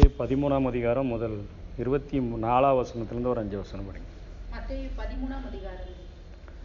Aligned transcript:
பதிமூணாம் 0.00 0.66
அதிகாரம் 0.66 1.06
முதல் 1.06 1.48
இருபத்தி 1.76 2.18
நாலாம் 2.18 2.84
வசனத்திலிருந்து 2.84 3.26
ஒரு 3.26 3.40
அஞ்சு 3.40 3.56
வசனம் 3.56 3.86
படிங்க. 3.86 4.08
மத்தேயு 4.52 4.90
பதிமூணாம் 4.98 5.46
அதிகாரம். 5.46 5.98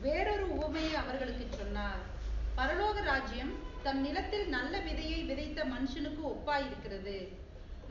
வேறொரு 0.01 0.47
உவமையை 0.47 0.93
அவர்களுக்கு 0.93 1.47
சொன்னார். 1.49 1.97
பரலோக 2.57 3.03
ராஜ்யம் 3.03 3.53
தன் 3.83 4.01
நிலத்தில் 4.01 4.49
நல்ல 4.49 4.79
விதையை 4.79 5.25
விதைத்த 5.25 5.65
மனுஷனுக்கு 5.65 6.21
ஒப்பாயிருக்கிறது. 6.27 7.27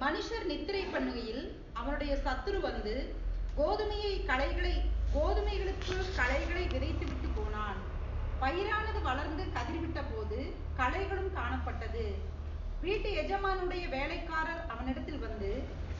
மனுஷர் 0.01 0.45
நித்திரை 0.46 0.83
பண்ணுகையில் 0.83 1.56
அவனுடைய 1.72 2.19
சத்துரு 2.24 2.61
வந்து 2.61 3.15
கோதுமையை 3.56 4.26
களைகளை 4.26 4.81
கோதுமைகளுக்கு 5.15 5.97
களைகளை 6.17 6.63
விதைத்து 6.63 7.06
விட்டு 7.06 7.29
போனான். 7.37 7.76
பயிரானது 8.40 9.03
வளர்ந்து 9.03 9.45
கதிர்விட்ட 9.45 10.03
போது 10.15 10.53
களைகளும் 10.76 11.33
காணப்பட்டது. 11.33 12.33
வீட்டு 12.85 13.10
எஜமானுடைய 13.21 13.85
வேலைக்காரர் 13.88 14.62
அவனிடத்தில் 14.71 15.19
வந்து 15.19 15.51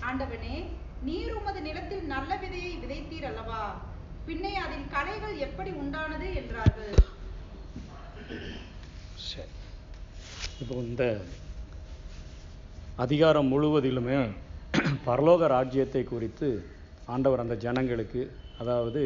ஆண்டவனே 0.03 0.57
நீர் 1.03 1.35
உமது 1.35 1.61
நிலத்தில் 1.61 2.05
நல்ல 2.07 2.33
விதையை 2.37 2.73
விதைத்தீர் 2.81 3.25
அல்லவா? 3.25 3.63
பின்னே 4.27 4.53
அதில் 4.57 4.91
களைகள் 4.91 5.37
எப்படி 5.39 5.71
உண்டானது? 5.81 6.29
என்றார்கள். 6.35 6.93
சரி. 9.27 9.53
இப்போ 10.61 10.75
இந்த 10.83 11.05
அதிகாரம் 12.99 13.51
முழுவதிலுமே 13.53 14.19
பரலோக 15.07 15.47
ராஜ்யத்தை 15.49 16.03
குறித்து 16.05 16.49
ஆண்டவர் 17.07 17.41
அந்த 17.41 17.55
ஜனங்களுக்கு 17.57 18.23
அதாவது 18.59 19.03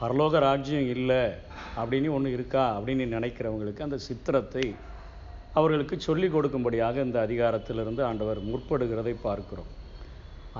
பரலோக 0.00 0.38
ராஜ்யம் 0.40 0.88
இல்லை 0.94 1.22
அப்படின்னு 1.76 2.08
ஒன்று 2.08 2.30
இருக்கா 2.30 2.64
அப்படின்னு 2.76 3.04
நினைக்கிறவங்களுக்கு 3.08 3.82
அந்த 3.82 3.98
சித்திரத்தை 4.06 4.64
அவர்களுக்கு 5.58 5.96
சொல்லிக் 6.06 6.34
கொடுக்கும்படியாக 6.34 6.96
இந்த 7.06 7.18
அதிகாரத்திலிருந்து 7.26 8.02
ஆண்டவர் 8.10 8.40
முற்படுகிறதை 8.50 9.14
பார்க்கிறோம். 9.26 9.70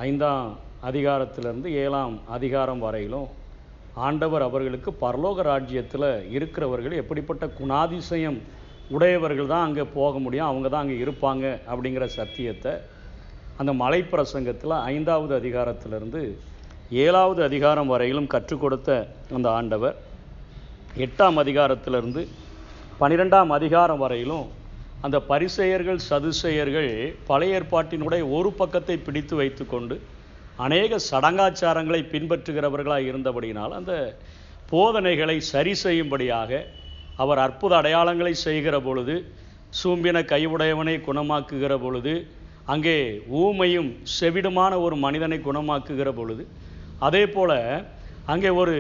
ஐந்தாம் 0.08 0.50
அதிகாரத்திலிருந்து 0.88 1.68
ஏழாம் 1.84 2.16
அதிகாரம் 2.36 2.82
வரையிலும் 2.86 3.28
ஆண்டவர் 4.06 4.44
அவர்களுக்கு 4.48 4.91
பரலோக 5.02 5.42
ராஜ்யத்தில் 5.50 6.08
இருக்கிறவர்கள் 6.36 7.00
எப்படிப்பட்ட 7.02 7.44
குணாதிசயம் 7.58 8.38
உடையவர்கள் 8.96 9.52
தான் 9.52 9.66
அங்கே 9.66 9.84
போக 9.98 10.19
முடியும் 10.24 10.48
அவங்க 10.48 10.69
தான் 10.69 10.84
அங்கே 10.84 10.97
இருப்பாங்க 11.04 11.44
அப்படிங்கிற 11.72 12.06
சத்தியத்தை 12.19 12.72
அந்த 13.60 13.72
மலை 13.82 14.00
பிரசங்கத்தில் 14.12 14.74
ஐந்தாவது 14.94 15.32
அதிகாரத்திலிருந்து 15.41 16.22
ஏழாவது 17.04 17.41
அதிகாரம் 17.48 17.92
வரையிலும் 17.92 18.32
கற்றுக் 18.34 18.62
கொடுத்த 18.64 18.91
அந்த 19.36 19.48
ஆண்டவர். 19.58 19.97
எட்டாம் 21.04 21.38
அதிகாரத்திலிருந்து 21.42 22.22
பன்னிரெண்டாம் 23.00 23.52
அதிகாரம் 23.58 24.02
வரையிலும் 24.04 24.47
அந்த 25.05 25.16
பரிசெயர்கள் 25.28 26.00
சதுசெயர்கள் 26.06 26.91
பழைய 27.27 27.56
ஏற்பாட்டினுடைய 27.56 28.22
ஒரு 28.34 28.50
பக்கத்தை 28.60 28.97
பிடித்து 29.00 29.34
வைத்துக்கொண்டு 29.41 29.97
அநேக 30.58 30.98
சடங்காச்சாரங்களை 31.06 32.00
பின்பற்றுகிறவர்களாக 32.10 33.08
இருந்தபடியினால் 33.10 33.72
அந்த 33.78 33.92
போதனைகளை 34.69 35.36
சரி 35.50 35.75
செய்யும்படியாக 35.80 36.50
அவர் 37.19 37.41
அற்புத 37.42 37.72
அடையாளங்களை 37.80 38.34
செய்கிற 38.44 38.77
பொழுது 38.80 39.14
சூம்பின 39.72 40.19
கைவுடையவனை 40.30 40.97
குணமாக்குகிற 41.02 41.75
பொழுது 41.80 42.14
அங்கே 42.66 42.97
ஊமையும் 43.41 43.91
செவிடுமான 44.14 44.72
ஒரு 44.84 44.97
மனிதனை 45.02 45.38
குணமாக்குகிற 45.41 46.10
பொழுது 46.14 46.44
அதே 47.00 47.25
போல 47.28 47.52
அங்கே 48.27 48.50
ஒரு 48.60 48.77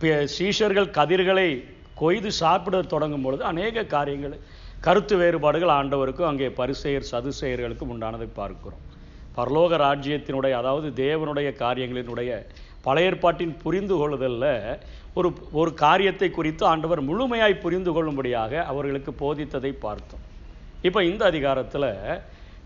பே- 0.00 0.26
சீஷர்கள் 0.34 0.94
கதிர்களை 0.96 1.48
கொய்து 1.96 2.30
சாப்பிட 2.38 2.76
தொடங்கும் 2.88 3.24
பொழுது 3.24 3.42
அநேக 3.44 3.84
காரியங்கள் 3.90 4.36
கருத்து 4.86 5.14
வேறுபாடுகள் 5.20 5.72
ஆண்டவருக்கும் 5.78 6.28
அங்கே 6.28 6.46
பரிசெயர் 6.58 7.08
சதுசெயர்களுக்கும் 7.10 7.90
உண்டானதை 7.94 8.26
பார்க்கிறோம். 8.38 8.80
பரலோக 9.36 9.76
ராஜ்யத்தினுடைய 9.84 10.54
அதாவது 10.60 10.88
தேவனுடைய 11.02 11.48
காரியங்களினுடைய 11.60 12.30
பழைய 12.86 13.10
ஏற்பாட்டின் 13.10 13.54
புரிந்து 13.62 13.96
கொள்ளுதலில் 14.00 14.48
ஒரு 15.18 15.28
ஒரு 15.60 15.70
காரியத்தை 15.82 16.28
குறித்து 16.38 16.64
ஆண்டவர் 16.70 17.00
முழுமையாய் 17.08 17.62
புரிந்து 17.64 17.90
கொள்ளும்படியாக 17.96 18.62
அவர்களுக்கு 18.72 19.12
போதித்ததை 19.22 19.72
பார்த்தோம். 19.84 20.24
இப்போ 20.88 21.00
இந்த 21.10 21.22
அதிகாரத்தில் 21.30 21.88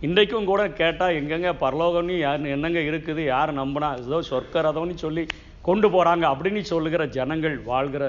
இன்றைக்கும் 0.07 0.49
கூட 0.51 0.63
கேட்டால் 0.81 1.17
எங்கெங்க 1.19 1.53
பரலோகம்னு 1.65 2.17
யார் 2.23 2.49
என்னங்க 2.55 2.81
இருக்குது 2.91 3.23
யார் 3.35 3.53
நம்பினா 3.61 3.91
ஏதோ 4.07 4.21
சொர்க்கரதம்னு 4.31 4.97
சொல்லி 5.05 5.25
கொண்டு 5.69 5.91
போகிறாங்க 5.97 6.25
அப்படின்னு 6.33 6.63
சொல்லுகிற 6.73 7.05
ஜனங்கள் 7.19 7.59
வாழ்கிற 7.71 8.07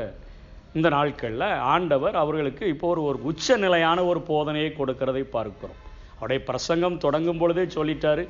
இந்த 0.77 0.87
நாட்களில் 0.95 1.49
ஆண்டவர் 1.73 2.15
அவர்களுக்கு 2.21 2.63
இப்போ 2.73 2.87
ஒரு 2.93 3.01
ஒரு 3.09 3.19
உச்ச 3.31 3.57
நிலையான 3.65 3.99
ஒரு 4.11 4.19
போதனையை 4.31 4.71
கொடுக்கிறதை 4.79 5.23
பார்க்கிறோம். 5.35 5.77
அவருடைய 6.17 6.41
பிரசங்கம் 6.49 7.01
தொடங்கும் 7.05 7.39
பொழுதே 7.41 7.65
சொல்லிட்டாரு 7.75 8.23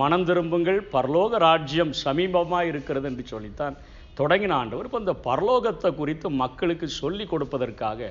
மனம் 0.00 0.26
திரும்புங்கள் 0.28 0.78
பரலோக 0.94 1.38
ராஜ்யம் 1.46 1.92
சமீபமாக 2.04 2.70
இருக்கிறது 2.70 3.06
என்று 3.10 3.24
சொல்லித்தான் 3.32 3.76
தொடங்கின 4.20 4.54
ஆண்டவர். 4.60 4.86
இப்போ 4.88 5.00
இந்த 5.04 5.14
பரலோகத்தை 5.28 5.90
குறித்து 6.00 6.30
மக்களுக்கு 6.42 6.86
சொல்லி 7.00 7.24
கொடுப்பதற்காக 7.32 8.10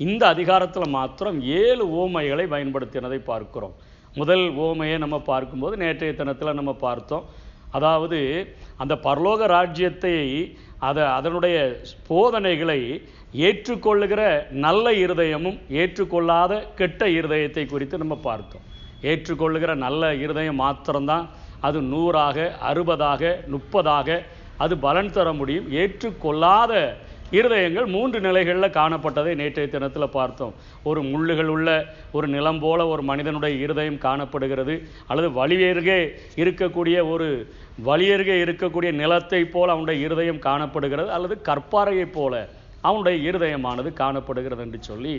இந்த 0.00 0.22
அதிகாரத்தில் 0.34 0.94
மாத்திரம் 0.98 1.38
ஏழு 1.60 1.84
ஓமைகளை 2.02 2.44
பயன்படுத்தினதை 2.54 3.18
பார்க்கிறோம். 3.30 3.74
முதல் 4.20 4.44
ஓமையை 4.66 4.96
நம்ம 5.04 5.16
பார்க்கும்போது 5.32 5.74
நேற்றைய 5.82 6.12
தினத்தில் 6.20 6.58
நம்ம 6.60 6.72
பார்த்தோம். 6.86 7.24
அதாவது 7.78 8.18
அந்த 8.82 8.94
பரலோக 9.06 9.46
ராஜ்யத்தை 9.56 10.16
அதை 10.86 11.04
அதனுடைய 11.18 11.56
போதனைகளை 12.10 12.78
ஏற்றுக்கொள்ளுகிற 13.48 14.22
நல்ல 14.64 14.92
இருதயமும் 15.04 15.58
ஏற்றுக்கொள்ளாத 15.82 16.52
கெட்ட 16.80 17.06
இருதயத்தை 17.18 17.64
குறித்து 17.66 18.02
நம்ம 18.02 18.16
பார்த்தோம். 18.28 18.64
ஏற்றுக்கொள்ளுகிற 19.12 19.72
நல்ல 19.86 20.02
இருதயம் 20.24 20.60
மாத்திரம்தான் 20.64 21.26
அது 21.66 21.78
நூறாக 21.92 22.38
அறுபதாக 22.70 23.22
முப்பதாக 23.54 24.08
அது 24.64 24.74
பலன் 24.84 25.12
தர 25.16 25.28
முடியும். 25.40 25.68
ஏற்றுக்கொள்ளாத 25.82 26.72
இருதயங்கள் 27.36 27.86
மூன்று 27.94 28.18
நிலைகளில் 28.20 28.76
காணப்பட்டதை 28.78 29.32
நேற்றைய 29.40 29.66
தினத்தில் 29.74 30.14
பார்த்தோம். 30.18 30.54
ஒரு 30.88 31.00
முள்ளுகள் 31.12 31.50
உள்ள 31.56 31.68
ஒரு 32.16 32.26
நிலம் 32.34 32.60
போல 32.64 32.86
ஒரு 32.86 33.02
மனிதனுடைய 33.10 33.54
இருதயம் 33.64 34.02
காணப்படுகிறது. 34.06 34.76
அல்லது 35.06 35.30
வழியருகே 35.40 36.00
இருக்கக்கூடிய 36.42 36.96
ஒரு 37.12 37.28
வலியருகே 37.86 38.36
இருக்கக்கூடிய 38.44 38.92
நிலத்தை 39.02 39.40
போல் 39.44 39.74
அவனுடைய 39.74 39.98
இருதயம் 40.06 40.44
காணப்படுகிறது. 40.48 41.10
அல்லது 41.16 41.36
கற்பாறையைப் 41.50 42.14
போல 42.18 42.48
அவனுடைய 42.88 43.16
இருதயமானது 43.30 43.90
காணப்படுகிறது 44.00 44.62
என்று 44.62 44.78
சொல்லி 44.88 45.12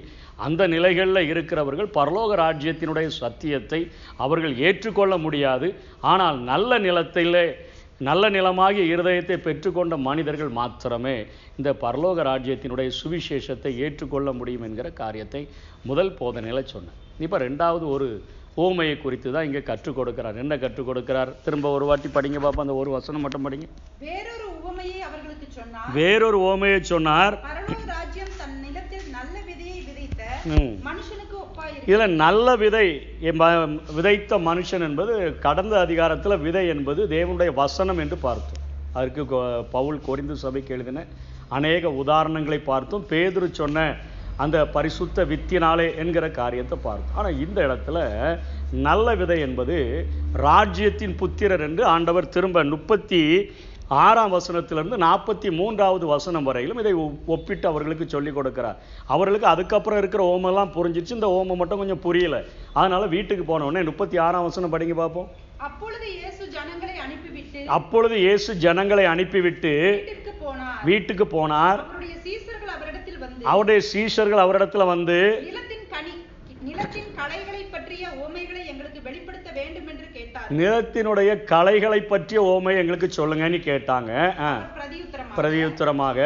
அந்த 0.47 0.61
நிலைகளில் 0.73 1.29
இருக்கிறவர்கள் 1.31 1.93
பரலோக 1.95 2.31
ராஜ்யத்தினுடைய 2.41 3.07
சத்தியத்தை 3.21 3.79
அவர்கள் 4.25 4.53
ஏற்றுக்கொள்ள 4.67 5.13
முடியாது. 5.25 5.67
ஆனால் 6.13 6.37
நல்ல 6.51 6.77
நிலத்திலே 6.87 7.45
நல்ல 8.01 8.29
நிலமாகிய 8.29 8.85
இருதயத்தை 8.93 9.35
பெற்றுக்கொண்ட 9.43 9.95
மனிதர்கள் 9.97 10.49
மாத்திரமே 10.57 11.13
இந்த 11.57 11.69
பரலோக 11.83 12.23
ராஜ்யத்தினுடைய 12.29 12.89
சுவிசேஷத்தை 12.99 13.71
ஏற்றுக்கொள்ள 13.85 14.31
முடியும் 14.33 14.65
என்கிற 14.67 14.89
காரியத்தை 14.89 15.41
முதல் 15.89 16.11
போதனையில் 16.19 16.69
சொன்னேன் 16.73 16.97
இப்போ 17.25 17.37
ரெண்டாவது 17.37 17.87
ஒரு 17.95 18.07
ஓமையை 18.63 18.97
குறித்து 19.01 19.31
தான் 19.31 19.45
இங்கே 19.45 19.61
கற்றுக் 19.69 19.97
கொடுக்கிறார். 19.99 20.35
என்ன 20.43 20.57
கற்றுக் 20.57 20.89
கொடுக்கிறார்? 20.89 21.31
திரும்ப 21.45 21.71
ஒரு 21.77 21.85
வாட்டி 21.85 22.09
படிங்க 22.17 22.39
பாப்பா 22.45 22.63
அந்த 22.65 22.75
ஒரு 22.81 22.89
வசனம் 22.97 23.23
மட்டும் 23.25 23.45
படிங்க. 23.45 23.67
வேறொரு 25.97 26.39
ஓமையை 26.51 26.79
சொன்னார். 26.93 27.35
பரலோக 27.47 27.81
இதில் 31.85 32.15
நல்ல 32.15 32.55
விதை 32.55 33.07
விதைத்த 33.95 34.37
மனுஷன் 34.37 34.79
என்பது 34.79 35.39
கடந்த 35.39 35.79
அதிகாரத்தில் 35.79 36.37
விதை 36.37 36.67
என்பது 36.67 37.07
தேவனுடைய 37.07 37.53
வசனம் 37.53 37.97
என்று 37.97 38.17
பார்த்தோம். 38.17 38.63
அதற்கு 38.93 39.23
கொ- 39.23 39.65
பவுல் 39.71 40.01
கொரிந்து 40.07 40.31
சபைக்கு 40.31 40.73
எழுதின 40.73 41.05
அநேக 41.47 41.89
உதாரணங்களை 41.89 42.63
பார்த்தோம். 42.63 43.05
பேதுரு 43.09 43.51
சொன்ன 43.51 43.95
அந்த 44.37 44.67
பரிசுத்த 44.67 45.25
வித்தினாலே 45.25 45.97
என்கிற 45.97 46.29
காரியத்தை 46.29 46.77
பார்த்தோம். 46.81 47.17
ஆனால் 47.17 47.39
இந்த 47.39 47.61
இடத்துல 47.67 48.09
நல்ல 48.71 49.15
விதை 49.15 49.39
என்பது 49.39 50.07
ராஜ்யத்தின் 50.33 51.15
புத்திரர் 51.15 51.61
என்று 51.61 51.85
ஆண்டவர் 51.85 52.29
திரும்ப 52.29 52.63
முப்பத்தி 52.63 53.51
ஆறாம் 53.87 54.33
வசனத்திலிருந்து 54.33 54.97
நாற்பத்தி 55.05 55.49
மூன்றாவது 55.51 56.05
வசனம் 56.07 56.43
வரையிலும் 56.43 56.77
இதை 56.77 56.93
ஒப்பிட்டு 57.25 57.67
அவர்களுக்கு 57.67 58.05
சொல்லிக் 58.09 58.37
கொடுக்கிறார். 58.37 58.77
அவர்களுக்கு 59.05 59.47
அதுக்கப்புறம் 59.47 59.99
இருக்கிற 59.99 60.23
ஓமெல்லாம் 60.33 60.73
புரிஞ்சிச்சு 60.77 61.17
இந்த 61.17 61.27
ஓமம் 61.27 61.59
மட்டும் 61.61 61.77
கொஞ்சம் 61.77 62.03
புரியல. 62.07 62.43
அதனால 62.73 63.05
வீட்டுக்கு 63.05 63.43
போன 63.43 63.65
உடனே 63.65 63.85
முப்பத்தி 63.85 64.17
ஆறாம் 64.17 64.47
வசனம் 64.49 64.73
படிங்க 64.75 64.95
பார்ப்போம் 65.01 65.29
அப்பொழுது 65.57 66.07
இயேசு 68.19 68.57
ஜனங்களை 68.57 69.05
அனுப்பிவிட்டு 69.05 69.75
வீட்டுக்கு 70.89 71.25
போனார். 71.37 71.79
அவருடைய 73.43 73.81
சீஷர்கள் 73.93 74.43
அவரிடத்துல 74.45 74.85
வந்து 74.93 75.17
நிலத்தின் 76.69 77.11
களைகளை 77.15 77.63
பற்றிய 77.73 78.07
ஓமைகளை 78.23 78.61
எங்களுக்கு 78.71 79.01
வெளிப்படுத்த 79.01 79.49
வேண்டும் 79.57 79.87
நிலத்தினுடைய 80.59 81.31
கலைகளை 81.51 81.99
பற்றிய 82.01 82.41
ஓமை 82.53 82.73
எங்களுக்கு 82.81 83.09
சொல்லுங்கன்னு 83.19 83.59
கேட்டாங்க. 83.69 84.11
பிரதியுத்தரமாக. 85.37 86.19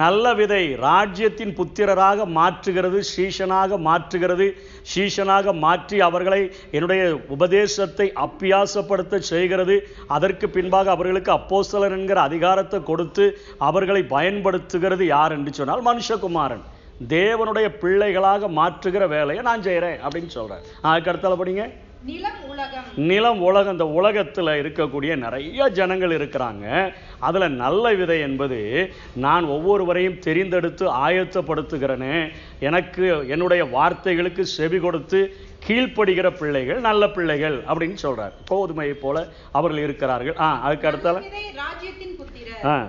நல்ல 0.00 0.26
விதை 0.38 0.62
ராஜ்யத்தின் 0.84 1.52
புத்திரராக 1.58 2.24
மாற்றுகிறது 2.38 3.00
சீஷனாக 3.10 3.78
மாற்றுகிறது 3.88 4.46
சீஷனாக 4.92 5.54
மாற்றி 5.64 5.96
அவர்களை 6.06 6.40
என்னுடைய 6.76 7.02
உபதேசத்தை 7.36 8.06
அப்பியாசப்படுத்த 8.24 9.20
செய்கிறது. 9.32 9.76
அதற்கு 10.16 10.48
பின்பாக 10.56 10.90
அவர்களுக்கு 10.96 11.32
அப்போஸ்தலர் 11.38 11.96
என்கிற 11.98 12.20
அதிகாரத்தை 12.20 12.80
கொடுத்து 12.90 13.26
அவர்களை 13.68 14.02
பயன்படுத்துகிறது 14.16 15.06
யார் 15.14 15.36
என்று 15.38 15.52
சொன்னால் 15.60 15.86
மனுஷகுமாரன். 15.90 16.64
தேவனுடைய 17.08 17.68
பிள்ளைகளாக 17.68 18.48
மாற்றுகிற 18.48 19.08
வேலையை 19.08 19.44
நான் 19.44 19.62
செய்கிறேன் 19.62 19.98
அப்படின்னு 20.02 20.26
சொல்கிறேன் 20.26 20.62
அதுக்கு 20.82 21.10
அடுத்தால 21.12 21.32
படிங்க. 21.32 21.70
நிலம் 22.96 23.42
உலகம். 23.42 23.72
இந்த 23.72 23.86
உலகத்தில் 23.86 24.46
இருக்கக்கூடிய 24.46 25.16
நிறைய 25.16 25.68
ஜனங்கள் 25.68 26.10
இருக்கிறாங்க. 26.10 26.92
அதில் 27.18 27.50
நல்ல 27.50 27.92
விதை 27.92 28.20
என்பது 28.20 28.92
நான் 29.14 29.44
ஒவ்வொருவரையும் 29.44 30.14
தெரிந்தெடுத்து 30.14 30.86
ஆயத்தப்படுத்துகிறேனே. 31.06 32.32
எனக்கு 32.60 33.28
என்னுடைய 33.28 33.64
வார்த்தைகளுக்கு 33.64 34.40
செவி 34.40 34.78
கொடுத்து 34.78 35.36
கீழ்ப்படுகிற 35.66 36.36
பிள்ளைகள் 36.36 36.80
நல்ல 36.80 37.08
பிள்ளைகள் 37.08 37.62
அப்படின்னு 37.62 37.96
சொல்றார். 38.02 38.32
கோதுமையை 38.50 38.92
போல 38.92 39.26
அவர்கள் 39.52 39.82
இருக்கிறார்கள். 39.82 40.36
ஆ 40.38 40.60
அதுக்கு 40.60 40.88
அடுத்தால 40.88 41.02
நல்ல 41.02 41.18
விதை 41.18 41.52
ராஜ்யத்தின் 41.54 42.16
புத்திரர் 42.16 42.64
ஆ 42.64 42.88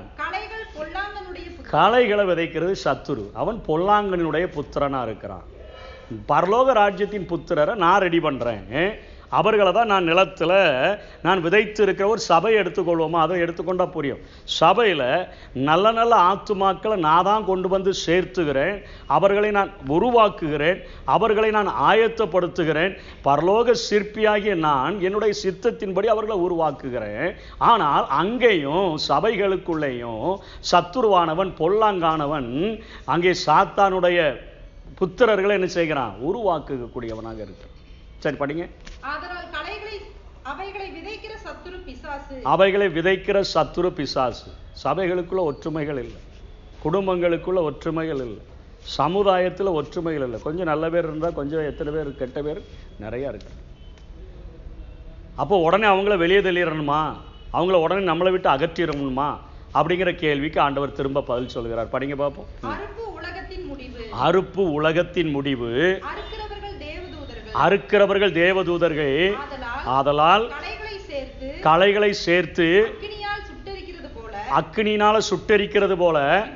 களைகளை 1.72 2.25
விதைக்கிறது 2.25 2.75
சத்துரு. 2.84 3.25
அவன் 3.34 3.62
பொல்லாங்கனுடைய 3.68 4.46
புத்திரனாக 4.58 5.04
இருக்கிறான். 5.04 5.46
பரலோக 6.28 6.74
ராஜ்யத்தின் 6.81 7.30
புத்திரரை 7.30 7.75
நான் 7.75 8.00
ரெடி 8.00 8.19
பண்ணுறேன் 8.19 8.66
அவர்களை 9.39 9.71
தான் 9.71 9.91
நான் 9.94 10.07
நிலத்தில் 10.09 10.53
நான் 11.25 11.44
விதைத்து 11.45 11.81
இருக்கிற 11.83 12.06
ஒரு 12.09 12.21
சபை 12.27 12.51
எடுத்துக்கொள்வோமா 12.56 13.19
அதை 13.25 13.39
எடுத்துக்கொண்டால் 13.45 13.94
புரியும். 13.95 14.21
சபையில் 14.59 15.06
நல்ல 15.69 15.91
நல்ல 15.91 16.13
ஆத்துமாக்களை 16.31 16.95
நான் 17.07 17.27
தான் 17.29 17.45
கொண்டு 17.45 17.68
வந்து 17.68 17.94
சேர்த்துகிறேன். 18.06 18.75
அவர்களை 19.18 19.51
நான் 19.51 19.71
உருவாக்குகிறேன். 19.97 20.79
அவர்களை 21.15 21.51
நான் 21.57 21.71
ஆயத்தப்படுத்துகிறேன். 21.89 22.95
பரலோக 23.27 23.75
சிற்பியாகிய 23.88 24.56
நான் 24.56 25.01
என்னுடைய 25.01 25.33
சித்தத்தின்படி 25.44 26.07
அவர்களை 26.15 26.38
உருவாக்குகிறேன். 26.47 27.35
ஆனால் 27.57 28.06
அங்கேயும் 28.21 28.97
சபைகளுக்குள்ளேயும் 29.09 30.27
சத்துருவானவன் 30.71 31.53
பொல்லாங்கானவன் 31.62 32.51
அங்கே 33.06 33.33
சாத்தானுடைய 33.45 34.19
புத்திரர்களை 35.00 35.56
என்ன 35.59 35.68
செய்கிறான்? 35.68 36.13
உருவாக்கக்கூடியவனாக 36.29 37.39
இருக்கிறான். 37.47 37.76
சரி 38.27 38.38
படிங்க. 38.39 38.69
அவைகளை 42.44 42.88
விதைக்கிற 42.88 43.44
சத்துரு 43.53 43.89
பிசாசு. 43.89 44.51
சபைகளுக்குள்ள 44.83 45.44
ஒற்றுமைகள் 45.50 46.00
இல்லை. 46.00 46.19
குடும்பங்களுக்குள்ள 46.83 47.59
ஒற்றுமைகள் 47.62 48.15
இல்லை. 48.15 48.41
சமுதாயத்துல 48.97 49.71
ஒற்றுமைகள் 49.71 50.24
இல்லை. 50.24 50.39
கொஞ்சம் 50.41 50.65
நல்ல 50.65 50.89
பேர் 50.89 51.03
இருந்தா 51.03 51.29
கொஞ்சம் 51.29 51.59
எத்தனை 51.59 51.94
பேர் 51.94 52.15
கெட்ட 52.15 52.41
பேர் 52.41 52.62
நிறைய 53.00 53.27
இருக்கு. 53.27 53.53
அப்போ 55.35 55.57
உடனே 55.57 55.88
அவங்கள 55.88 56.18
வெளியே 56.18 56.39
தள்ளிடணுமா? 56.39 57.01
அவங்கள 57.53 57.77
உடனே 57.85 58.06
நம்மளை 58.12 58.31
விட்டு 58.31 58.50
அகற்றிடணுமா? 58.50 59.38
அப்படிங்கிற 59.74 60.15
கேள்விக்கு 60.15 60.62
ஆண்டவர் 60.62 60.91
திரும்ப 60.91 61.21
பதில் 61.21 61.50
சொல்கிறார். 61.50 61.85
படிங்க 61.85 62.15
பார்ப்போம் 62.15 62.45
அறுப்பு 64.24 64.62
உலகத்தின் 64.79 65.29
முடிவு. 65.29 66.01
அறுக்கிறவர்கள் 67.54 68.34
தேவதூதர்கள். 68.42 69.36
ஆதலால் 69.86 70.52
களைகளை 71.62 72.14
சேர்த்து 72.14 72.68
அக்கினியால் 74.60 75.22
சுட்டெரிக்கிறது 75.30 75.96
போல 75.96 76.48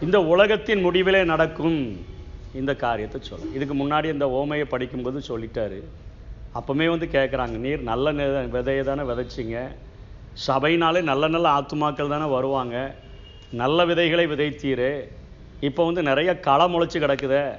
இந்த 0.00 0.22
உலகத்தின் 0.22 0.84
முடிவிலே 0.86 1.24
நடக்கும். 1.24 2.06
இந்த 2.54 2.74
காரியத்தை 2.74 3.20
சொல்ல. 3.22 3.44
இதுக்கு 3.54 3.74
முன்னாடி 3.74 4.04
இந்த 4.12 4.26
ஓமையை 4.26 4.64
படிக்கும்போது 4.64 5.20
சொல்லிட்டாரு. 5.28 5.80
அப்பவுமே 6.54 6.86
வந்து 6.88 7.08
கேட்குறாங்க 7.12 7.56
நீர் 7.64 7.80
நல்ல 7.80 8.12
விதையை 8.54 8.82
தானே 8.82 9.02
விதைச்சிங்க. 9.02 9.68
சபைனாலே 10.46 11.02
நல்ல 11.02 11.28
நல்ல 11.28 11.48
ஆத்துமாக்கள் 11.48 12.08
தானே 12.08 12.30
வருவாங்க. 12.30 12.94
நல்ல 13.50 13.84
விதைகளை 13.84 14.26
விதைத்தீரே. 14.26 14.92
இப்போ 15.60 15.84
வந்து 15.84 16.02
நிறைய 16.02 16.40
களை 16.40 16.66
முளைச்சு 16.74 16.98
கிடக்குதே. 17.04 17.58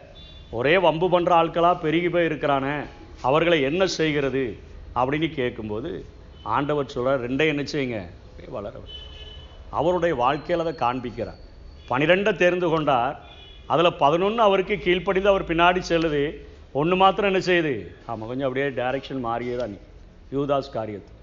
ஒரே 0.52 0.78
வம்பு 0.78 1.20
பண்ணுற 1.20 1.30
ஆட்களாக 1.30 1.78
பெருகி 1.78 2.10
போய் 2.10 2.26
இருக்கிறானே 2.26 2.74
அவர்களை 3.22 3.62
என்ன 3.62 3.86
செய்கிறது 3.86 4.58
அப்படின்னு 4.96 5.34
கேட்கும்போது 5.34 6.06
ஆண்டவர் 6.44 6.88
சொல்கிறார் 6.88 7.32
ரெண்டையும் 7.32 7.54
என்ன 7.56 7.62
செய்யுங்க? 7.62 8.00
வளரவர். 8.52 8.52
வளர 8.52 8.80
அவருடைய 9.70 10.16
வாழ்க்கையில் 10.16 10.66
அதை 10.66 10.88
காண்பிக்கிறார். 10.88 11.40
பனிரெண்டை 11.90 12.34
தெரிந்து 12.36 12.70
கொண்டார். 12.70 13.20
அதில் 13.68 13.94
பதினொன்று 13.94 14.42
அவருக்கு 14.42 14.78
கீழ்ப்படிந்து 14.78 15.30
அவர் 15.30 15.48
பின்னாடி 15.48 15.82
செல்லுது. 15.90 16.36
ஒன்று 16.72 16.96
மாத்திரம் 16.96 17.34
என்ன 17.34 17.46
செய்யுது? 17.46 17.88
ஆமாம் 18.06 18.28
கொஞ்சம் 18.28 18.48
அப்படியே 18.48 18.84
டைரக்ஷன் 18.84 19.20
மாறியே 19.20 19.56
தான் 19.56 19.78
யூதாஸ் 20.34 20.72
காரியத்தை. 20.72 21.14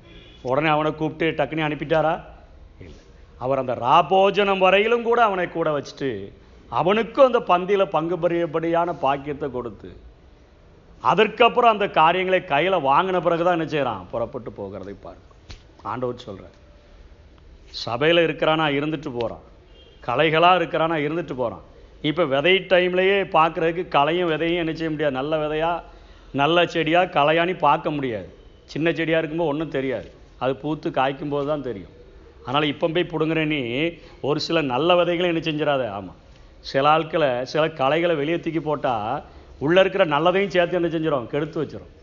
உடனே 0.43 0.69
அவனை 0.69 0.95
கூப்பிட்டு 0.95 1.45
டக்குனி 1.45 1.63
அனுப்பிட்டாரா? 1.69 2.25
இல்லை. 2.79 3.01
அவர் 3.39 3.59
அந்த 3.59 3.75
ராபோஜனம் 3.75 4.59
வரையிலும் 4.59 5.03
கூட 5.03 5.23
அவனை 5.23 5.49
கூட 5.49 5.79
வச்சுட்டு 5.79 6.33
அவனுக்கும் 6.77 7.29
அந்த 7.29 7.41
பந்தியில் 7.51 7.93
பங்கு 7.97 8.17
பெறியபடியான 8.23 8.95
பாக்கியத்தை 9.05 9.49
கொடுத்து 9.57 9.91
அதற்கப்புறம் 11.11 11.73
அந்த 11.75 11.87
காரியங்களை 11.99 12.41
கையில் 12.53 12.85
வாங்கின 12.89 13.19
பிறகு 13.27 13.43
தான் 13.45 13.57
என்ன 13.59 13.67
செய்கிறான் 13.75 14.09
புறப்பட்டு 14.13 14.51
போகிறதை 14.59 14.95
பார்க்கும். 15.05 15.37
ஆண்டவர் 15.91 16.25
சொல்கிறார் 16.27 16.57
சபையில் 17.85 18.25
இருக்கிறானா 18.27 18.67
இருந்துட்டு 18.79 19.11
போகிறான் 19.19 19.45
கலைகளாக 20.09 20.59
இருக்கிறானா 20.61 20.97
இருந்துட்டு 21.07 21.35
போகிறான் 21.41 21.65
இப்போ 22.09 22.25
விதை 22.35 22.55
டைம்லேயே 22.73 23.19
பார்க்குறதுக்கு 23.37 23.85
களையும் 23.97 24.31
விதையும் 24.33 24.63
என்ன 24.63 24.73
செய்ய 24.79 24.91
முடியாது? 24.93 25.19
நல்ல 25.21 25.39
விதையாக 25.45 25.85
நல்ல 26.41 26.67
செடியாக 26.75 27.13
களையானி 27.19 27.55
பார்க்க 27.67 27.97
முடியாது. 27.97 28.29
சின்ன 28.73 28.89
செடியாக 28.99 29.21
இருக்கும்போது 29.23 29.53
ஒன்றும் 29.53 29.75
தெரியாது. 29.77 30.09
அது 30.43 30.53
பூத்து 30.63 30.89
காய்க்கும் 30.99 31.33
போது 31.35 31.47
தான் 31.53 31.67
தெரியும். 31.69 31.95
அதனால் 32.45 32.71
இப்போ 32.73 32.87
போய் 32.95 33.11
பிடுங்குறேன்னு 33.13 33.61
ஒரு 34.29 34.41
சில 34.47 34.61
நல்ல 34.75 34.97
விதைகளை 35.01 35.29
என்ன 35.33 35.43
செஞ்சிடாத? 35.47 35.85
ஆமாம் 35.99 36.19
சில 36.71 36.87
ஆட்களை 36.95 37.31
சில 37.53 37.65
களைகளை 37.81 38.15
வெளியே 38.21 38.39
தூக்கி 38.45 38.61
போட்டால் 38.61 39.21
உள்ளே 39.67 39.81
இருக்கிற 39.83 40.05
நல்லதையும் 40.15 40.55
சேர்த்து 40.55 40.79
என்ன 40.81 40.89
செஞ்சிடும் 40.95 41.31
கெடுத்து 41.33 41.61
வச்சிடும் 41.63 41.95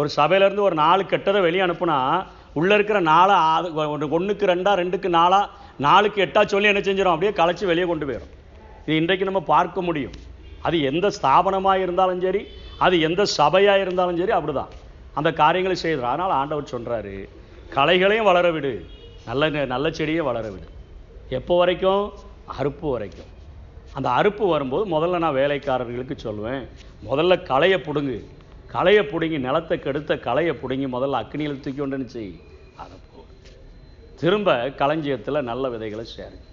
ஒரு 0.00 0.08
சபையிலேருந்து 0.18 0.66
ஒரு 0.68 0.76
நாலு 0.84 1.02
கெட்டதை 1.12 1.40
வெளியே 1.46 1.64
அனுப்புனா 1.66 1.98
உள்ளே 2.58 2.74
இருக்கிற 2.78 2.98
நாளை 3.12 3.36
ஒன்றுக்கு 4.18 4.50
ரெண்டா 4.52 4.72
ரெண்டுக்கு 4.82 5.08
நாலாக 5.18 5.50
நாலுக்கு 5.86 6.20
எட்டா 6.26 6.40
சொல்லி 6.52 6.70
என்ன 6.70 6.82
செஞ்சிடும் 6.86 7.14
அப்படியே 7.14 7.32
கலைச்சி 7.40 7.64
வெளியே 7.70 7.86
கொண்டு 7.90 8.06
போயிடும் 8.08 8.32
இது 8.84 8.94
இன்றைக்கு 9.00 9.28
நம்ம 9.28 9.42
பார்க்க 9.54 9.80
முடியும். 9.88 10.16
அது 10.66 10.76
எந்த 10.90 11.06
ஸ்தாபனமாக 11.16 11.82
இருந்தாலும் 11.84 12.22
சரி 12.24 12.40
அது 12.84 12.94
எந்த 13.08 13.22
சபையாக 13.38 13.82
இருந்தாலும் 13.84 14.18
சரி 14.20 14.32
அப்படிதான். 14.38 14.72
அந்த 15.18 15.28
காரியங்களை 15.42 15.76
செய்கிறார் 15.76 16.12
அதனால் 16.12 16.34
ஆண்டவர் 16.40 16.72
சொல்றாரு 16.74 17.14
களைகளையும் 17.76 18.28
வளர 18.30 18.46
விடு 18.56 18.72
நல்ல 19.28 19.64
நல்ல 19.72 19.86
செடியை 19.98 20.24
வளர 20.30 20.46
விடு 20.54 20.66
எப்போ 21.38 21.54
வரைக்கும்? 21.60 22.04
அறுப்பு 22.58 22.86
வரைக்கும். 22.94 23.30
அந்த 23.96 24.08
அறுப்பு 24.18 24.44
வரும்போது 24.54 24.84
முதல்ல 24.94 25.20
நான் 25.24 25.38
வேலைக்காரர்களுக்கு 25.38 26.16
சொல்லுவேன் 26.26 26.62
முதல்ல 27.08 27.34
களையை 27.50 27.78
பிடுங்கு. 27.86 28.18
களையை 28.74 29.02
பிடுங்கி 29.12 29.38
நிலத்தை 29.46 29.76
கெடுத்த 29.78 30.18
களையை 30.26 30.52
பிடுங்கி 30.62 30.86
முதல்ல 30.96 31.20
அக்னியில் 31.22 31.62
தூக்கி 31.64 31.80
கொண்டுச்சு 31.80 32.16
செய். 32.16 32.34
அதை 32.82 32.96
போ 33.06 33.24
திரும்ப 34.20 34.56
களஞ்சியத்தில் 34.80 35.48
நல்ல 35.50 35.64
விதைகளை 35.74 36.04
சேருங்க 36.16 36.46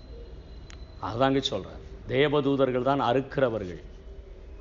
அதுதாங்க 1.07 1.41
சொல்கிறேன் 1.51 1.83
தேவதூதர்கள் 2.13 2.89
தான் 2.89 3.01
அறுக்கிறவர்கள். 3.09 3.81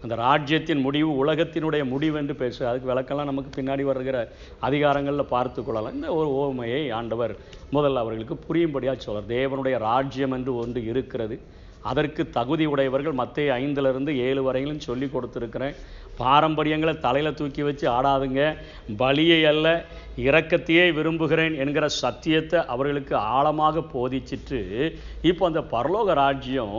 அந்த 0.02 0.14
ராஜ்யத்தின் 0.14 0.80
முடிவு 0.80 1.10
உலகத்தினுடைய 1.22 1.84
முடிவு 1.84 2.16
என்று 2.18 2.34
பேசு 2.34 2.66
அதுக்கு 2.66 2.90
விளக்கெல்லாம் 2.92 3.30
நமக்கு 3.30 3.62
பின்னாடி 3.62 3.82
வருகிற 3.82 4.16
அதிகாரங்களில் 4.60 5.32
பார்த்து 5.34 5.64
கொள்ளலாம். 5.64 5.94
இந்த 5.94 6.14
ஒரு 6.14 6.28
ஓமையை 6.42 6.92
ஆண்டவர் 6.92 7.34
முதல்ல 7.72 8.02
அவர்களுக்கு 8.04 8.36
புரியும்படியாக 8.48 8.98
சொல்கிறார் 8.98 9.30
தேவனுடைய 9.36 9.78
ராஜ்யம் 9.78 10.30
என்று 10.30 10.54
ஒன்று 10.56 10.84
இருக்கிறது. 10.84 11.38
அதற்கு 11.82 12.30
தகுதி 12.30 12.64
உடையவர்கள் 12.66 13.12
மற்ற 13.12 13.42
ஐந்துலேருந்து 13.58 14.12
ஏழு 14.28 14.42
வரையிலும் 14.42 14.80
சொல்லி 14.80 15.06
கொடுத்துருக்கிறேன். 15.06 15.76
பாரம்பரியங்களை 16.20 16.94
தலையில் 17.04 17.38
தூக்கி 17.38 17.62
வச்சு 17.66 17.86
ஆடாதுங்க. 17.96 18.42
பலியை 19.02 19.40
அல்ல 19.52 19.66
இரக்கத்தையே 20.26 20.84
விரும்புகிறேன் 20.98 21.54
என்கிற 21.62 21.86
சத்தியத்தை 22.02 22.58
அவர்களுக்கு 22.74 23.14
ஆழமாக 23.36 23.82
போதிச்சிட்டு 23.94 24.60
இப்போ 25.30 25.44
அந்த 25.50 25.62
பரலோக 25.74 26.14
ராஜ்யம் 26.22 26.78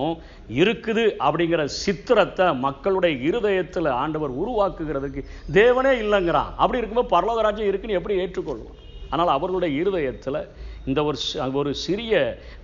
இருக்குது 0.61 1.05
அப்படிங்கிற 1.25 1.63
சித்திரத்தை 1.83 2.47
மக்களுடைய 2.65 3.15
இருதயத்தில் 3.29 3.89
ஆண்டவர் 4.01 4.33
உருவாக்குகிறதுக்கு 4.43 5.23
தேவனே 5.59 5.93
இல்லைங்கிறான். 6.03 6.51
அப்படி 6.61 6.81
இருக்கும்போது 6.81 7.13
பரலோக 7.15 7.45
ராஜ்யம் 7.47 7.71
இருக்குன்னு 7.71 7.99
எப்படி 7.99 8.19
ஏற்றுக்கொள்வோம்? 8.23 8.79
ஆனால் 9.09 9.33
அவர்களுடைய 9.35 9.71
இருதயத்தில் 9.81 10.41
இந்த 10.89 10.99
ஒரு 11.03 11.17
ஒரு 11.59 11.71
சிறிய 11.83 12.13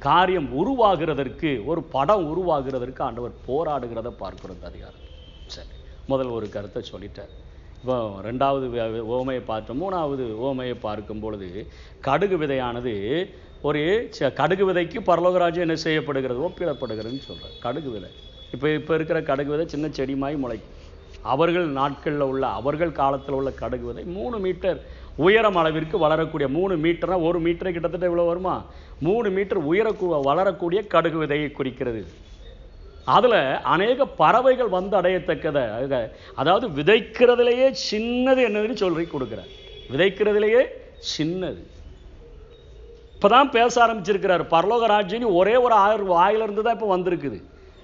காரியம் 0.07 0.49
உருவாகிறதற்கு 0.61 1.51
ஒரு 1.65 1.83
படம் 1.95 2.25
உருவாகிறதற்கு 2.33 3.01
ஆண்டவர் 3.09 3.39
போராடுகிறத 3.47 4.11
பார்க்கிறது 4.23 4.61
அதிகாரம். 4.71 5.05
சரி. 5.55 5.71
முதல் 6.07 6.27
ஒரு 6.27 6.49
கருத்தை 6.49 6.83
சொல்லிட்டார். 6.91 7.29
இப்போ 7.81 8.09
ரெண்டாவது 8.23 8.99
ஓமையை 8.99 9.41
பார்த்தோம். 9.45 9.81
மூணாவது 9.81 10.21
ஓமையை 10.21 10.75
பார்க்கும் 10.79 11.19
பொழுது 11.19 11.67
கடுகு 12.01 12.37
விதையானது 12.37 13.25
ஒரு 13.61 14.09
ச- 14.19 14.33
கடுகு 14.33 14.73
விதைக்கு 14.73 14.99
பரலோகராஜ்யம் 15.05 15.59
என்ன 15.59 15.75
செய்யப்படுகிறது? 15.75 16.39
ஒப்பிடப்படுகிறதுன்னு 16.39 17.17
சொல்கிறார் 17.17 17.51
கடுகு 17.59 17.89
விதை. 17.89 18.09
இப்போ 18.51 18.69
இப்போ 18.69 18.95
இருக்கிற 18.95 19.21
கடுகு 19.21 19.51
விதை 19.51 19.67
சின்ன 19.67 19.87
செடிமாய் 19.87 20.37
முளைக்கும். 20.37 20.81
அவர்கள் 21.21 21.67
நாட்களில் 21.67 22.19
உள்ள 22.19 22.47
அவர்கள் 22.47 22.91
காலத்தில் 22.91 23.35
உள்ள 23.35 23.51
கடுகு 23.51 23.85
விதை 23.85 24.03
மூணு 24.03 24.39
மீட்டர் 24.39 24.83
உயரம் 25.15 25.55
அளவிற்கு 25.55 25.97
வளரக்கூடிய 25.97 26.49
மூணு 26.49 26.77
மீட்டர்னா 26.77 27.21
ஒரு 27.21 27.41
மீட்டரை 27.41 27.71
கிட்டத்தட்ட 27.71 28.07
இவ்வளோ 28.07 28.25
வருமா? 28.25 28.65
மூணு 28.99 29.29
மீட்டர் 29.29 29.67
உயரக்கூ 29.67 30.21
வளரக்கூடிய 30.21 30.87
கடுகு 30.87 31.23
விதையை 31.23 31.51
குறிக்கிறது. 31.51 32.05
அதுல 33.05 33.61
அநேக 33.61 34.05
பறவைகள் 34.05 34.67
வந்து 34.67 34.97
அடையத்தக்கதை. 35.01 36.09
அதாவது 36.35 36.67
விதைக்கிறதுலேயே 36.67 37.67
சின்னது 37.91 38.41
என்னதுன்னு 38.47 38.73
சொல்லி 38.73 39.07
கொடுக்குறார். 39.13 39.51
விதைக்கிறதுலேயே 39.91 40.61
சின்னது. 41.17 41.61
இப்பதான் 43.15 43.51
பேச 43.51 43.87
ஆரம்பிச்சிருக்கிறார். 43.87 44.43
பரலோக 44.53 44.85
ராஜ்யம் 44.85 45.35
ஒரே 45.41 45.55
ஒரு 45.55 45.73
ஆயிரம் 45.73 46.05
வாயிலிருந்து 46.05 46.61
தான் 46.61 46.73
இப்போ 46.73 46.97
வந்திருக்குது. 46.97 47.41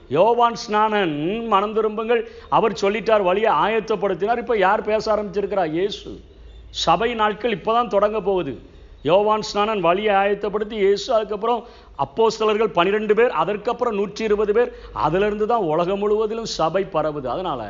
யோவான் 0.10 0.58
ஸ்நானன் 0.64 1.48
மனம் 1.48 1.74
திரும்புங்கள். 1.74 2.30
அவர் 2.50 2.80
சொல்லிட்டார் 2.82 3.24
வழியை 3.24 3.52
ஆயத்தப்படுத்தினார். 3.66 4.38
இப்போ 4.38 4.58
யார் 4.58 4.84
பேச 4.84 5.16
ஆரம்பிச்சிருக்கிறார் 5.16 5.72
இயேசு. 5.72 6.22
சபை 6.70 7.14
நாட்கள் 7.14 7.58
இப்பதான் 7.58 7.88
தொடங்க 7.88 8.22
போகுது. 8.22 8.60
யோவான் 9.08 9.46
ஸ்நானன் 9.50 9.84
வழியை 9.86 10.14
ஆயத்தப்படுத்தி 10.22 10.76
இயேசு 10.84 11.08
அதுக்கப்புறம் 11.18 11.62
அப்போஸ்தலர்கள் 12.04 12.76
பன்னிரெண்டு 12.78 13.14
பேர் 13.20 13.38
அதற்கப்புறம் 13.42 13.98
நூற்றி 14.00 14.24
இருபது 14.28 14.54
பேர். 14.58 14.72
அதிலிருந்து 15.06 15.46
தான் 15.52 15.68
உலகம் 15.74 16.02
முழுவதிலும் 16.04 16.50
சபை 16.58 16.84
பரவுது. 16.96 17.28
அதனால 17.36 17.62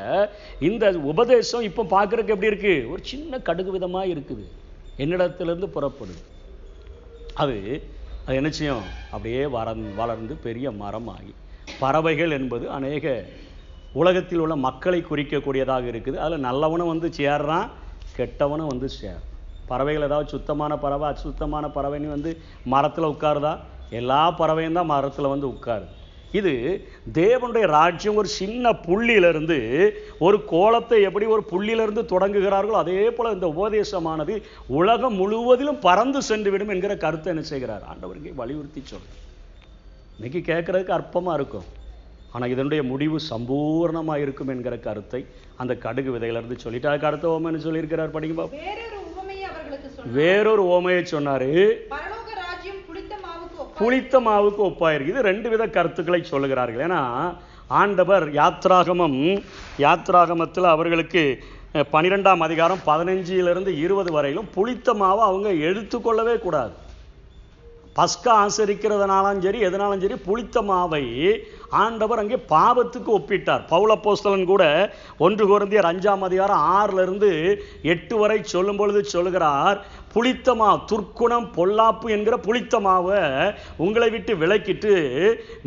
இந்த 0.70 0.92
உபதேசம் 1.12 1.68
இப்போ 1.70 1.84
பார்க்கறதுக்கு 1.96 2.36
எப்படி 2.36 2.52
இருக்கு? 2.52 2.74
ஒரு 2.92 3.02
சின்ன 3.12 3.40
கடுகு 3.50 3.74
விதமா 3.78 4.02
இருக்குது. 4.14 4.46
என்னிடத்திலிருந்து 5.04 5.70
புறப்படுது. 5.76 6.22
அது 7.44 7.58
அது 8.26 8.38
என்ன 8.40 8.50
செய்யும்? 8.58 8.88
அப்படியே 9.14 9.44
வர 9.58 9.74
வளர்ந்து 10.02 10.34
பெரிய 10.48 10.72
மரமாகி. 10.82 11.34
பறவைகள் 11.84 12.36
என்பது 12.40 12.66
அநேக 12.78 13.06
உலகத்தில் 14.02 14.42
உள்ள 14.44 14.56
மக்களை 14.68 15.00
குறிக்கக்கூடியதாக 15.10 15.86
இருக்குது. 15.92 16.18
அதில் 16.26 16.46
நல்லவனும் 16.50 16.92
வந்து 16.94 17.10
சேர்றான் 17.20 17.68
கெட்டவனும் 18.18 18.72
வந்து 18.74 18.90
சேர் 19.00 19.24
பறவைகள் 19.72 20.08
ஏதாவது 20.10 20.34
சுத்தமான 20.36 20.74
பறவை 20.84 21.08
அசுத்தமான 21.14 21.68
பறவைன்னு 21.78 22.16
வந்து 22.16 22.34
மரத்தில் 22.74 23.12
உட்காருதா? 23.14 23.54
எல்லா 24.00 24.24
பறவையும் 24.42 24.78
தான் 24.80 24.92
மரத்தில் 24.96 25.34
வந்து 25.34 25.48
உட்காருது 25.56 25.96
இது 26.38 26.52
தேவனுடைய 27.18 27.66
ராஜ்யம் 27.76 28.18
ஒரு 28.22 28.30
சின்ன 28.40 28.72
புள்ளியிலிருந்து 28.88 29.58
ஒரு 30.26 30.38
கோலத்தை 30.52 30.98
எப்படி 31.08 31.26
ஒரு 31.36 31.44
புள்ளியிலிருந்து 31.52 32.04
தொடங்குகிறார்களோ 32.12 32.78
அதே 32.82 33.06
போல 33.16 33.32
இந்த 33.38 33.48
உபதேசமானது 33.56 34.36
உலகம் 34.80 35.18
முழுவதிலும் 35.22 35.80
பறந்து 35.88 36.22
சென்று 36.30 36.52
விடும் 36.54 36.74
என்கிற 36.76 36.96
கருத்தை 37.06 37.32
என்ன 37.34 37.46
செய்கிறார்? 37.52 37.84
ஆண்டவருக்கு 37.92 38.40
வலியுறுத்தி 38.42 38.84
சொல்றார். 38.92 39.20
இன்னைக்கு 40.18 40.42
கேட்கறதுக்கு 40.52 40.98
அற்பமா 41.00 41.34
இருக்கும். 41.40 41.68
ஆனா 42.34 42.46
இதனுடைய 42.54 42.82
முடிவு 42.92 43.18
சம்பூர்ணமாக 43.32 44.24
இருக்கும் 44.26 44.52
என்கிற 44.56 44.76
கருத்தை 44.88 45.22
அந்த 45.64 45.74
கடுகு 45.86 46.10
விதையிலிருந்து 46.16 46.64
சொல்லிட்டு 46.66 46.92
அதுக்கு 46.92 47.10
அடுத்த 47.10 47.28
ஓமன்னு 47.36 47.66
சொல்லியிருக்கிறார்? 47.66 48.16
படிங்க 48.18 48.36
வேறொரு 50.14 50.64
ஓமையை 50.68 51.06
சொன்னாரு. 51.12 51.52
புளித்த 53.78 54.20
மாவுக்கு 54.20 54.62
ஒப்பாயிருக்கு. 54.66 55.08
இது 55.08 55.22
ரெண்டு 55.22 55.50
வித 55.50 55.68
கருத்துக்களை 55.68 56.24
சொல்லுகிறார்கள். 56.32 56.84
ஏன்னா 56.88 57.02
ஆண்டவர் 57.68 58.34
யாத்ராகமம் 58.34 59.20
யாத்ராகமத்தில் 59.78 60.64
அவர்களுக்கு 60.66 61.24
அஹ், 61.74 61.86
பன்னிரெண்டாம் 61.94 62.38
அதிகாரம் 62.40 62.80
பதினஞ்சிலிருந்து 62.86 63.68
இருபது 63.78 64.12
வரையிலும் 64.12 64.50
புளித்த 64.54 64.94
மாவை 64.94 65.20
அவங்க 65.22 65.50
எடுத்துக்கொள்ளவே 65.68 66.40
கூடாது. 66.40 66.74
பஸ்கா 67.98 68.34
ஆசரிக்கிறதுனாலும் 68.44 69.40
சரி 69.46 69.60
எதனாலும் 69.68 70.02
சரி 70.04 70.16
புளித்த 70.28 70.62
மாவை 70.68 71.06
ஆண்டவர் 71.82 72.22
அங்கே 72.22 72.38
பாவத்துக்கு 72.52 73.10
ஒப்பிட்டார். 73.18 73.64
பவுலப்போஸ்தலன் 73.72 74.46
கூட 74.52 74.64
ஒன்று 75.26 75.44
குருந்தியர் 75.52 75.90
அஞ்சாம் 75.90 76.24
அதிகாரம் 76.28 76.62
ஆறுல 76.78 77.04
இருந்து 77.06 77.30
எட்டு 77.94 78.16
வரை 78.18 78.38
சொல்லும் 78.54 78.80
பொழுது 78.82 79.02
சொல்லுகிறார் 79.14 79.80
புளித்த 80.14 80.56
மாவு 80.62 80.80
துர்க்குணம் 80.92 81.48
பொல்லாப்பு 81.58 82.08
என்கிற 82.16 82.38
புளித்த 82.48 82.80
மாவை 82.80 83.20
உங்களை 83.86 84.10
விட்டு 84.16 84.36
விலக்கிட்டு 84.44 84.94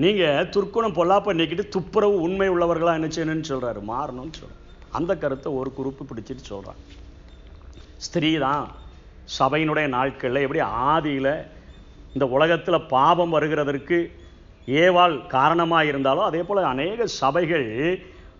நீங்க 0.05 0.25
துர்க்குணம் 0.57 0.99
பொல்லாப்பை 0.99 1.35
நீக்கிட்டு 1.41 1.67
துப்புரவு 1.76 2.19
உண்மை 2.26 2.49
உள்ளவர்களா 2.55 2.95
என்ன 3.00 3.11
செய்யணும்னு 3.17 3.50
சொல்றாரு. 3.52 3.83
மாறணும்னு 3.93 4.37
சொல்றாரு. 4.41 4.61
அந்த 4.99 5.12
கருத்தை 5.17 5.50
ஒரு 5.61 5.73
குறிப்பு 5.73 6.05
பிடிச்சிட்டு 6.11 6.45
சொல்கிறான் 6.52 6.81
ஸ்திரீ 8.07 8.31
தான் 8.47 8.64
சபையினுடைய 9.38 9.87
நாட்களில் 9.97 10.45
எப்படி 10.45 10.62
ஆதியில 10.93 11.29
இந்த 12.14 12.26
உலகத்தில் 12.26 12.87
பாவம் 12.95 13.35
வருகிறதற்கு 13.37 13.99
ஏவாள் 14.69 15.14
காரணமாக 15.26 15.85
இருந்தாலோ 15.85 16.23
அதே 16.31 16.42
போல் 16.42 16.71
அநேக 16.73 17.07
சபைகள் 17.21 17.69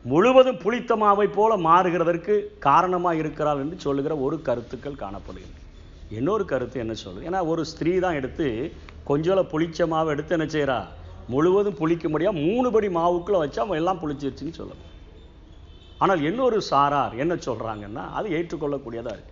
முழுவதும் 0.05 0.61
புளித்தமாவை 0.64 1.26
போல 1.37 1.57
மாறுகிறதற்கு 1.69 2.35
காரணமாக 2.59 3.21
இருக்கிறாள் 3.23 3.61
என்று 3.64 3.76
சொல்லுகிற 3.81 4.12
ஒரு 4.17 4.37
கருத்துக்கள் 4.43 5.02
காணப்படுகிறது. 5.02 5.59
இன்னொரு 6.11 6.45
கருத்து 6.45 6.79
என்ன 6.81 6.95
சொல்லுது? 7.05 7.26
ஏன்னா 7.29 7.41
ஒரு 7.47 7.62
ஸ்திரீ 7.64 7.93
தான் 7.99 8.19
எடுத்து 8.21 8.47
கொஞ்சம் 9.11 9.50
புளிச்ச 9.52 9.87
மாவை 9.93 10.11
எடுத்து 10.14 10.37
என்ன 10.38 10.47
செய்கிறா 10.47 10.79
முழுவதும் 11.29 11.79
புளிக்க 11.81 12.07
முடியாது 12.09 12.38
மூணு 12.47 12.69
படி 12.71 12.88
மாவுக்குள்ளே 12.99 13.41
வச்சா 13.43 13.62
அவன் 13.64 13.81
எல்லாம் 13.83 14.00
புளிச்சிருச்சுன்னு 14.02 14.59
சொல்லணும் 14.59 14.88
ஆனால் 15.99 16.23
இன்னொரு 16.29 16.59
சாரார் 16.71 17.14
என்ன 17.17 17.35
சொல்கிறாங்கன்னா 17.47 18.05
அது 18.19 18.29
ஏற்றுக்கொள்ளக்கூடியதாக 18.38 19.17
இருக்குது 19.17 19.32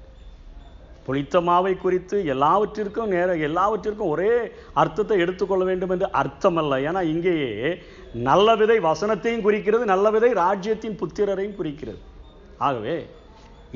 புளித்த 1.07 1.41
மாவை 1.41 1.73
குறித்து 1.77 2.17
எல்லாவற்றிற்கும் 2.33 3.13
நேர 3.15 3.31
எல்லாவற்றிற்கும் 3.49 4.13
ஒரே 4.15 4.33
அர்த்தத்தை 4.83 5.17
எடுத்துக்கொள்ள 5.25 5.65
வேண்டும் 5.71 5.93
என்று 5.95 6.09
அர்த்தமல்ல. 6.21 6.75
ஏன்னா 6.89 7.03
இங்கேயே 7.13 7.71
நல்ல 8.29 8.57
விதை 8.61 8.77
வசனத்தையும் 8.89 9.47
குறிக்கிறது 9.47 9.85
நல்ல 9.93 10.11
விதை 10.17 10.31
ராஜ்யத்தின் 10.43 10.99
புத்திரரையும் 11.01 11.59
குறிக்கிறது. 11.61 12.01
ஆகவே 12.67 12.97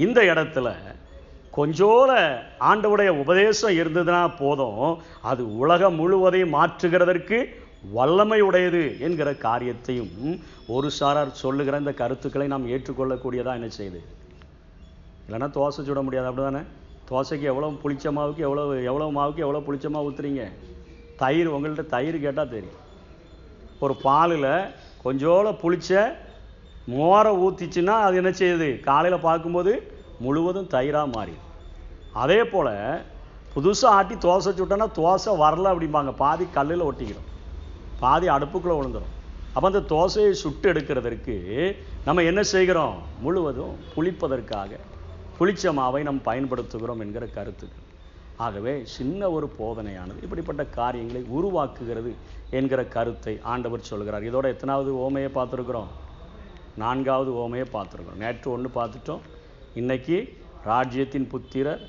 இந்த 0.05 0.21
இடத்துல 0.33 0.69
கொஞ்சோல 1.57 2.13
ஆண்டவுடைய 2.69 3.11
உபதேசம் 3.23 3.77
இருந்ததுன்னா 3.81 4.23
போதும். 4.39 4.87
அது 5.31 5.43
உலகம் 5.63 5.99
முழுவதையும் 6.01 6.55
மாற்றுகிறதற்கு 6.55 7.39
வல்லமை 7.97 8.41
உடையது 8.41 8.83
என்கிற 9.07 9.29
காரியத்தையும் 9.47 10.15
ஒரு 10.75 10.89
சாரார் 10.99 11.39
சொல்லுகிற 11.43 11.79
இந்த 11.79 11.93
கருத்துக்களை 11.93 12.47
நாம் 12.53 12.71
ஏற்றுக்கொள்ளக்கூடியதா 12.75 13.53
என்ன 13.59 13.69
செய்யுது 13.79 14.01
இல்லைன்னா 15.27 15.49
தோசை 15.59 15.83
சுட 15.89 16.03
முடியாது. 16.07 16.29
அப்படிதானே? 16.31 16.63
தோசைக்கு 17.11 17.47
எவ்வளோ 17.53 17.71
புளிச்ச 17.83 18.13
மாவுக்கு 18.17 18.43
எவ்வளோ 18.49 18.63
எவ்வளோ 18.91 19.07
மாவுக்கு 19.17 19.45
எவ்வளோ 19.47 19.61
புளிச்ச 19.67 19.89
மாவு 19.95 20.09
ஊற்றுறீங்க 20.11 20.45
தயிர் 21.23 21.53
உங்கள்கிட்ட 21.55 21.85
தயிர் 21.95 22.17
கேட்டால் 22.25 22.53
தெரியும். 22.55 22.81
ஒரு 23.85 23.95
பாலில் 24.07 24.53
கொஞ்சோல 25.05 25.49
புளிச்ச 25.63 25.91
மோரை 26.95 27.33
ஊற்றிச்சுன்னா 27.45 27.95
அது 28.07 28.15
என்ன 28.21 28.31
செய்யுது? 28.41 28.69
காலையில் 28.89 29.27
பார்க்கும்போது 29.27 29.73
முழுவதும் 30.25 30.71
தயிராக 30.75 31.13
மாறிடும். 31.17 31.51
அதே 32.23 32.41
போல் 32.53 32.73
புதுசாக 33.55 33.95
ஆட்டி 33.99 34.15
தோசை 34.27 34.51
சுட்டோன்னா 34.59 34.89
தோசை 35.01 35.33
வரல 35.45 35.73
அப்படிம்பாங்க. 35.73 36.13
பாதி 36.23 36.47
கல்லில் 36.57 36.89
ஒட்டிக்கிறோம் 36.89 37.29
பாதி 38.03 38.27
அடுப்புக்குள்ளே 38.37 38.77
விழுந்துடும் 38.79 39.13
அப்போ 39.55 39.67
அந்த 39.71 39.83
தோசையை 39.93 40.33
சுட்டு 40.43 40.67
எடுக்கிறதற்கு 40.73 41.35
நம்ம 42.07 42.23
என்ன 42.31 42.41
செய்கிறோம்? 42.55 42.97
முழுவதும் 43.25 43.75
புளிப்பதற்காக 43.95 44.71
புளிச்ச 45.39 45.71
மாவை 45.79 46.03
நாம் 46.03 46.27
பயன்படுத்துகிறோம் 46.27 47.01
என்கிற 47.05 47.27
கருத்துக்கள் 47.27 47.83
ஆகவே 48.37 48.73
சின்ன 48.85 49.31
ஒரு 49.31 49.47
போதனையானது 49.59 50.23
இப்படிப்பட்ட 50.23 50.65
காரியங்களை 50.65 51.23
உருவாக்குகிறது 51.39 52.13
என்கிற 52.51 52.85
கருத்தை 52.85 53.39
ஆண்டவர் 53.43 53.89
சொல்கிறார். 53.91 54.23
இதோட 54.23 54.45
எத்தனாவது 54.45 54.91
ஓமையை 55.05 55.31
பார்த்துருக்குறோம்? 55.35 55.91
நான்காவது 56.77 57.31
ஓமையை 57.43 57.67
பார்த்துருக்குறோம். 57.73 58.21
நேற்று 58.25 58.51
ஒன்று 58.51 58.71
பார்த்துட்டோம். 58.75 59.21
இன்னைக்கு 59.75 60.17
ராஜ்யத்தின் 60.65 61.29
புத்திரர் 61.29 61.83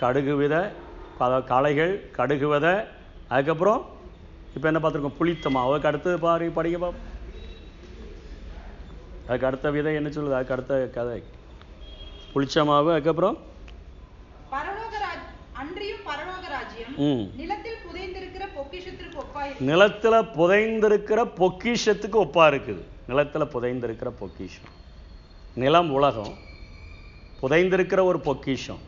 கடுகுவித 0.00 0.70
பல 1.18 1.40
களைகள் 1.52 2.10
கடுகுவத 2.16 2.66
அதுக்கப்புறம் 3.28 3.86
இப்போ 4.54 4.66
என்ன 4.72 4.88
பார்த்துருக்கோம்? 4.88 5.18
புளித்த 5.18 5.50
மாவு. 5.50 5.70
அதுக்கு 5.70 5.88
அடுத்தது 5.88 6.18
பாரு 6.18 6.50
படிக்க 6.50 6.86
பாப்போம். 6.86 7.06
அதுக்கு 9.26 9.46
அடுத்த 9.46 9.70
விதை 9.70 9.94
என்ன 9.94 10.08
சொல்லுது? 10.08 10.38
அதுக்கு 10.38 10.52
அடுத்த 10.52 10.90
கதை. 10.94 11.22
புளிச்ச 12.34 12.64
மாவு 12.64 12.92
அதுக்கப்புறம்? 12.92 13.38
நிலத்தில் 19.58 20.12
புதைந்திருக்கிற 20.12 21.24
பொக்கிஷத்துக்கு 21.36 22.18
ஒப்பா 22.24 22.44
இருக்குது. 22.50 22.82
நிலத்துல 23.08 23.44
புதைந்திருக்கிற 23.54 24.08
பொக்கிஷம். 24.18 24.70
நிலம் 25.54 25.92
உலகம். 25.92 26.34
புதைந்திருக்கிற 27.42 28.02
ஒரு 28.02 28.20
பொக்கிஷம். 28.20 28.78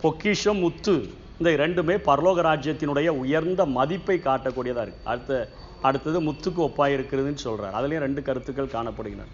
பொக்கிஷம் 0.00 0.58
முத்து. 0.58 1.10
இந்த 1.38 1.52
இரண்டுமே 1.52 1.94
பரலோக 1.94 2.40
ராஜ்யத்தினுடைய 2.50 3.08
உயர்ந்த 3.08 3.66
மதிப்பை 3.66 4.20
காட்டக்கூடியதா 4.24 4.82
இருக்கு. 4.82 4.96
அடுத்த 5.04 5.48
அடுத்தது 5.82 6.22
முத்துக்கு 6.22 6.60
ஒப்பாய் 6.60 6.94
இருக்கிறதுன்னு 6.96 7.38
சொல்றார். 7.44 7.74
அதுலயும் 7.78 8.04
ரெண்டு 8.06 8.22
கருத்துக்கள் 8.22 8.74
காணப்படுகின்றன. 8.76 9.32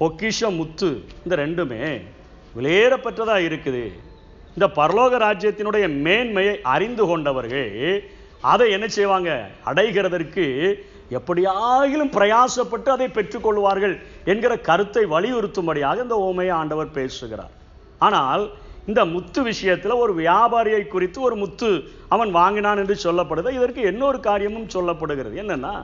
பொக்கிஷம் 0.00 0.58
முத்து 0.60 0.88
இந்த 1.24 1.34
ரெண்டுமே 1.42 1.84
விலையேறப்பட்டதா 2.56 3.36
இருக்குது. 3.46 3.84
இந்த 4.56 4.66
பரலோக 4.78 5.18
ராஜ்யத்தினுடைய 5.26 5.86
மேன்மையை 6.04 6.54
அறிந்து 6.74 7.04
கொண்டவர்கள் 7.06 7.72
அதை 8.52 8.66
என்ன 8.76 8.86
செய்வாங்க? 8.96 9.30
அடைகிறதற்கு 9.70 10.44
எப்படியாகிலும் 11.18 12.12
பிரயாசப்பட்டு 12.16 12.88
அதை 12.94 13.08
பெற்றுக்கொள்வார்கள் 13.16 13.94
என்கிற 14.32 14.52
கருத்தை 14.68 15.04
வலியுறுத்தும்படியாக 15.14 16.04
இந்த 16.06 16.16
ஓமையை 16.28 16.54
ஆண்டவர் 16.60 16.96
பேசுகிறார். 16.98 17.52
ஆனால் 18.06 18.44
இந்த 18.90 19.02
முத்து 19.14 19.40
விஷயத்தில் 19.50 20.00
ஒரு 20.02 20.12
வியாபாரியை 20.22 20.82
குறித்து 20.86 21.18
ஒரு 21.28 21.36
முத்து 21.36 21.70
அவன் 22.14 22.30
வாங்கினான் 22.40 22.80
என்று 22.82 22.96
சொல்லப்படுது? 23.06 23.50
இதற்கு 23.58 23.82
இன்னொரு 23.92 24.20
காரியமும் 24.28 24.72
சொல்லப்படுகிறது. 24.74 25.36
என்னன்னா 25.44 25.74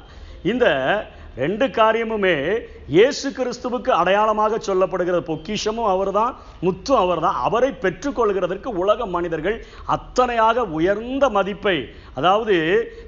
இந்த 0.53 0.67
ரெண்டு 1.37 1.67
காரியமுமே 1.67 2.37
இயேசு 2.89 3.29
கிறிஸ்துவுக்கு 3.31 3.91
அடையாளமாக 3.91 4.59
சொல்லப்படுகிற 4.59 5.17
பொக்கிஷமும் 5.23 5.91
அவர்தான் 5.91 6.33
முத்தும் 6.63 6.97
அவர்தான். 6.97 7.35
அவரை 7.43 7.71
பெற்றுக்கொள்கிறதற்கு 7.75 8.67
உலக 8.77 9.07
மனிதர்கள் 9.07 9.59
அத்தனையாக 9.89 10.67
உயர்ந்த 10.71 11.29
மதிப்பை 11.29 11.77
அதாவது 12.15 12.57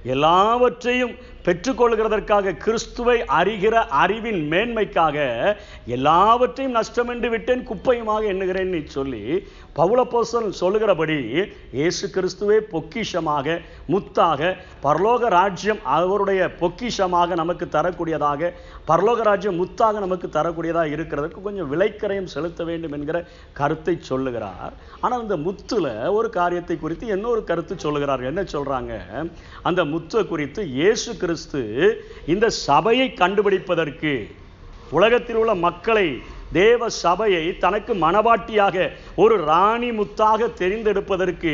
எல்லாவற்றையும் 0.04 1.14
பெற்றுக்கொள்கிறதற்காக 1.44 2.56
கிறிஸ்துவை 2.56 3.16
அறிகிற 3.38 3.74
அறிவின் 3.94 4.40
மேன்மைக்காக 4.52 5.16
எல்லாவற்றையும் 5.86 6.76
நஷ்டமென்று 6.76 7.28
விட்டேன் 7.30 7.66
குப்பையுமாக 7.66 8.22
எண்ணுகிறேன் 8.24 8.70
நீ 8.70 8.80
சொல்லி 8.86 9.22
பவுலப்போசன் 9.76 10.48
சொல்லுகிறபடி 10.52 11.18
இயேசு 11.72 12.08
கிறிஸ்துவே 12.08 12.58
பொக்கிஷமாக 12.72 13.56
முத்தாக 13.88 14.54
பரலோக 14.82 15.28
ராஜ்யம் 15.28 15.80
அவருடைய 15.84 16.48
பொக்கிஷமாக 16.60 17.34
நமக்கு 17.34 17.68
தரக்கூடியதாக 17.68 18.52
பரலோக 18.88 19.22
ராஜ்யம் 19.22 19.60
சொத்தாக 19.74 20.00
நமக்கு 20.04 20.26
தரக்கூடியதாக 20.34 20.92
இருக்கிறதுக்கு 20.94 21.38
கொஞ்சம் 21.46 21.70
விலைக்கரையும் 21.70 22.32
செலுத்த 22.32 22.64
வேண்டும் 22.68 22.92
என்கிற 22.96 23.18
கருத்தை 23.58 23.94
சொல்லுகிறார். 24.10 24.72
ஆனால் 25.02 25.22
அந்த 25.24 25.36
முத்தில் 25.46 25.88
ஒரு 26.18 26.28
காரியத்தை 26.36 26.76
குறித்து 26.82 27.06
இன்னொரு 27.14 27.40
கருத்து 27.48 27.74
சொல்லுகிறார் 27.84 28.22
என்ன 28.30 28.42
சொல்கிறாங்க 28.54 28.92
அந்த 29.68 29.80
முத்தை 29.94 30.22
குறித்து 30.30 30.60
இயேசு 30.78 31.10
கிறிஸ்து 31.22 31.62
இந்த 32.34 32.48
சபையை 32.68 33.08
கண்டுபிடிப்பதற்கு 33.22 34.14
உலகத்தில் 34.98 35.40
உள்ள 35.42 35.52
மக்களை 35.66 36.06
தேவ 36.60 36.88
சபையை 37.02 37.44
தனக்கு 37.64 37.92
மனவாட்டியாக 38.04 38.86
ஒரு 39.22 39.36
ராணி 39.50 39.90
முத்தாக 40.00 40.48
தெரிந்தெடுப்பதற்கு 40.60 41.52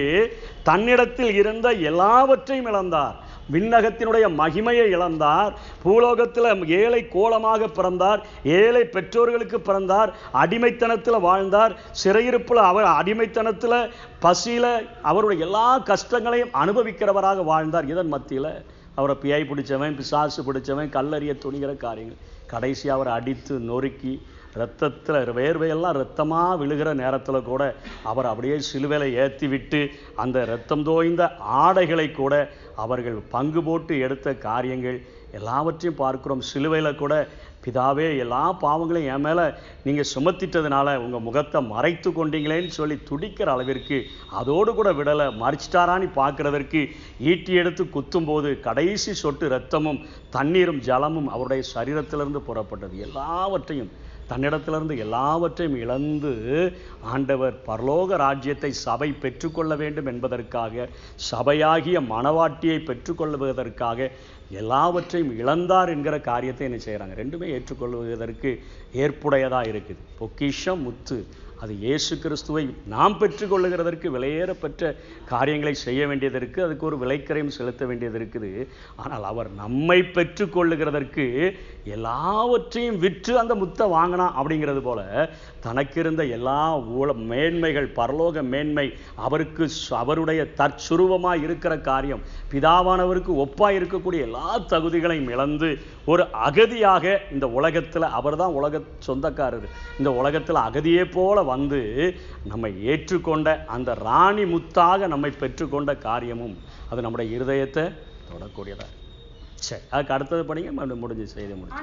தன்னிடத்தில் 0.69 1.33
இருந்த 1.41 1.69
எல்லாவற்றையும் 1.91 2.69
இழந்தார். 2.73 3.17
விண்ணகத்தினுடைய 3.53 4.27
மகிமையை 4.39 4.87
இழந்தார். 4.97 5.53
பூலோகத்தில் 5.83 6.69
ஏழை 6.69 7.09
கோலமாக 7.09 7.69
பிறந்தார். 7.69 8.27
ஏழை 8.45 8.85
பெற்றோர்களுக்கு 8.85 9.61
பிறந்தார். 9.61 10.13
அடிமைத்தனத்தில் 10.33 11.21
வாழ்ந்தார். 11.21 11.75
சிறையிருப்பில் 12.05 12.69
அவர் 12.71 12.85
அடிமைத்தனத்தில் 12.85 13.91
பசியில் 14.21 14.89
அவருடைய 15.03 15.45
எல்லா 15.45 15.79
கஷ்டங்களையும் 15.79 16.55
அனுபவிக்கிறவராக 16.65 17.45
வாழ்ந்தார். 17.45 17.89
இதன் 17.89 18.09
மத்தியில் 18.09 18.53
அவரை 18.99 19.17
பியாய் 19.23 19.49
பிடிச்சவன் 19.51 19.97
பிசாசு 20.01 20.41
பிடிச்சவன் 20.49 20.95
கல்லறிய 20.97 21.33
துணிகிற 21.45 21.73
காரியங்கள். 21.87 22.21
கடைசி 22.53 22.87
அவரை 22.95 23.13
அடித்து 23.19 23.55
நொறுக்கி 23.71 24.13
ரத்தத்தில் 24.61 25.19
வேர்வையெல்லாம் 25.37 25.99
ரத்தமாக 26.01 26.57
விழுகிற 26.61 26.91
நேரத்தில் 27.01 27.49
கூட 27.51 27.63
அவர் 28.11 28.29
அப்படியே 28.31 28.57
சிலுவையில் 28.69 29.15
ஏற்றி 29.25 29.47
விட்டு 29.53 29.81
அந்த 30.23 30.39
ரத்தம் 30.53 30.83
தோய்ந்த 30.89 31.25
ஆடைகளை 31.61 32.07
கூட 32.11 32.35
அவர்கள் 32.85 33.19
பங்கு 33.35 33.63
போட்டு 33.69 33.95
எடுத்த 34.07 34.35
காரியங்கள் 34.49 34.99
எல்லாவற்றையும் 35.39 36.01
பார்க்கிறோம். 36.03 36.43
சிலுவையில் 36.51 37.01
கூட 37.03 37.15
பிதாவே 37.65 38.07
எல்லா 38.25 38.43
பாவங்களையும் 38.63 39.13
என் 39.15 39.25
மேலே 39.27 39.45
நீங்கள் 39.87 40.11
சுமத்திட்டதுனால 40.15 40.95
உங்கள் 41.05 41.25
முகத்தை 41.27 41.61
மறைத்து 41.73 42.11
கொண்டீங்களேன்னு 42.11 42.73
சொல்லி 42.79 42.97
துடிக்கிற 43.11 43.49
அளவிற்கு 43.55 43.99
அதோடு 44.41 44.73
கூட 44.75 44.91
விடலை. 44.99 45.27
மறிச்சிட்டாரான்னு 45.43 46.09
பார்க்குறதற்கு 46.21 46.83
ஈட்டி 47.33 47.53
எடுத்து 47.63 47.85
குத்தும்போது 47.97 48.51
கடைசி 48.69 49.15
சொட்டு 49.23 49.49
ரத்தமும் 49.49 50.01
தண்ணீரும் 50.37 50.81
ஜலமும் 50.89 51.29
அவருடைய 51.35 51.65
சரீரத்திலிருந்து 51.75 52.43
புறப்பட்டது. 52.49 52.97
எல்லாவற்றையும் 53.09 53.93
தன்னிடத்திலிருந்து 54.31 54.97
எல்லாவற்றையும் 54.99 55.77
இழந்து 55.77 56.33
ஆண்டவர் 57.13 57.57
பரலோக 57.67 58.17
ராஜ்யத்தை 58.17 58.71
சபை 58.87 59.09
பெற்றுக்கொள்ள 59.23 59.75
வேண்டும் 59.77 60.07
என்பதற்காக 60.07 60.89
சபையாகிய 61.31 61.99
மனவாட்டியை 62.15 62.79
பெற்றுக்கொள்வதற்காக 62.89 64.11
எல்லாவற்றையும் 64.61 65.33
இழந்தார் 65.41 65.91
என்கிற 65.95 66.15
காரியத்தை 66.21 66.65
என்ன 66.69 66.79
செய்கிறாங்க 66.87 67.15
ரெண்டுமே 67.23 67.49
ஏற்றுக்கொள்வதற்கு 67.57 68.51
ஏற்புடையதாக 69.03 69.71
இருக்குது. 69.73 70.03
பொக்கிஷம் 70.19 70.83
முத்து. 70.83 71.19
அது 71.65 71.73
இயேசு 71.85 72.13
கிறிஸ்துவை 72.19 72.63
நாம் 72.93 73.17
பெற்றுக்கொள்ளுகிறதற்கு 73.21 74.09
விலையேறப்பெற்ற 74.17 74.93
காரியங்களை 75.33 75.73
செய்ய 75.85 76.07
வேண்டியது 76.11 76.39
இருக்குது. 76.41 76.65
அதுக்கு 76.67 76.87
ஒரு 76.91 76.97
விலைக்கரையும் 77.03 77.55
செலுத்த 77.57 77.87
வேண்டியது 77.91 78.19
இருக்குது. 78.21 78.51
ஆனால் 79.03 79.25
அவர் 79.33 79.51
நம்மை 79.63 79.99
பெற்றுக்கொள்ளுகிறதற்கு 80.17 81.27
எல்லாவற்றையும் 81.97 82.99
விற்று 83.05 83.35
அந்த 83.43 83.55
முத்தை 83.63 83.87
வாங்கினா 83.97 84.27
அப்படிங்கிறது 84.39 84.83
போல 84.89 85.01
தனக்கிருந்த 85.63 86.29
எல்லா 86.29 86.59
ஊழ 86.93 87.13
மேன்மைகள் 87.25 87.93
பரலோக 87.97 88.43
மேன்மை 88.45 88.85
அவருக்கு 89.17 89.65
சு- 89.67 89.95
அவருடைய 89.95 90.53
தற்சுருவமாக 90.57 91.43
இருக்கிற 91.43 91.79
காரியம் 91.81 92.23
பிதாவானவருக்கு 92.51 93.35
ஒப்பாக 93.37 93.79
இருக்கக்கூடிய 93.79 94.21
எல்லா 94.21 94.59
தகுதிகளையும் 94.69 95.31
இழந்து 95.31 95.71
ஒரு 96.07 96.23
அகதியாக 96.45 97.05
இந்த 97.33 97.49
உலகத்தில் 97.49 98.03
அவர்தான் 98.13 98.53
உலக 98.53 98.81
சொந்தக்காரர். 98.99 99.69
இந்த 99.99 100.13
உலகத்தில் 100.13 100.65
அகதியே 100.67 101.11
போல 101.13 101.43
வந்து 101.43 101.81
நம்மை 102.45 102.87
ஏற்றுக்கொண்ட 102.87 103.65
அந்த 103.67 103.95
ராணி 103.95 104.45
முத்தாக 104.45 105.07
நம்மை 105.07 105.33
பெற்றுக்கொண்ட 105.41 105.99
காரியமும் 105.99 106.57
அது 106.91 107.03
நம்முடைய 107.03 107.39
இருதயத்தை 107.39 107.85
தொடக்கூடியதாக 108.31 108.99
சரி 109.61 109.83
அதுக்கு 109.91 110.15
அடுத்தது 110.15 110.43
படிங்க 110.43 110.71
மறுபடியும் 110.73 110.99
முடிஞ்சு 110.99 111.27
செய்தி 111.27 111.53
முடிஞ்சு 111.53 111.77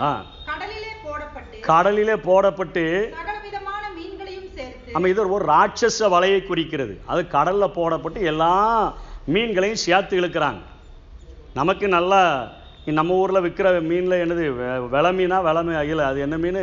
ஆ. 0.00 0.10
கடலிலே 1.60 2.12
போடப்பட்டு 2.14 2.84
நம்ம 4.90 5.08
இது 5.08 5.30
ஒரு 5.30 5.44
ராட்சச 5.44 6.08
வலையை 6.08 6.46
குறிக்கிறது. 6.46 7.00
அது 7.06 7.22
கடல்ல 7.32 7.66
போடப்பட்டு 7.74 8.22
எல்லா 8.22 8.52
மீன்களையும் 9.32 9.82
சேர்த்து 9.86 10.20
இழுக்கிறாங்க. 10.20 10.60
நமக்கு 11.54 11.88
நல்லா 11.88 12.20
நம்ம 12.84 13.14
ஊர்ல 13.14 13.40
விற்கிற 13.40 13.80
மீன்ல 13.82 14.14
என்னது 14.24 14.44
வெலை 14.94 15.10
மீனா 15.18 15.38
வெலை 15.48 15.82
இல்லை 15.82 16.04
அது 16.04 16.20
என்ன 16.20 16.36
மீன்? 16.38 16.62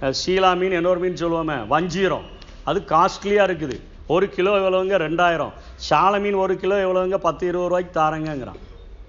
சீலா 0.00 0.56
மீன் 0.56 0.72
இன்னொரு 0.72 0.98
மீன் 0.98 1.14
சொல்லுவோமே 1.14 1.66
வஞ்சீரம். 1.66 2.26
அது 2.64 2.84
காஸ்ட்லியா 2.86 3.44
இருக்குது. 3.48 3.76
ஒரு 4.06 4.28
கிலோ 4.28 4.56
எவ்வளவுங்க? 4.58 4.96
ரெண்டாயிரம். 4.96 5.52
சாலை 5.74 6.20
மீன் 6.20 6.34
ஒரு 6.34 6.56
கிலோ 6.56 6.76
எவ்வளவுங்க? 6.76 7.16
பத்து 7.16 7.46
இருபது 7.46 7.68
ரூபாய்க்கு 7.68 8.00
தாரங்கங்கிறான். 8.00 8.60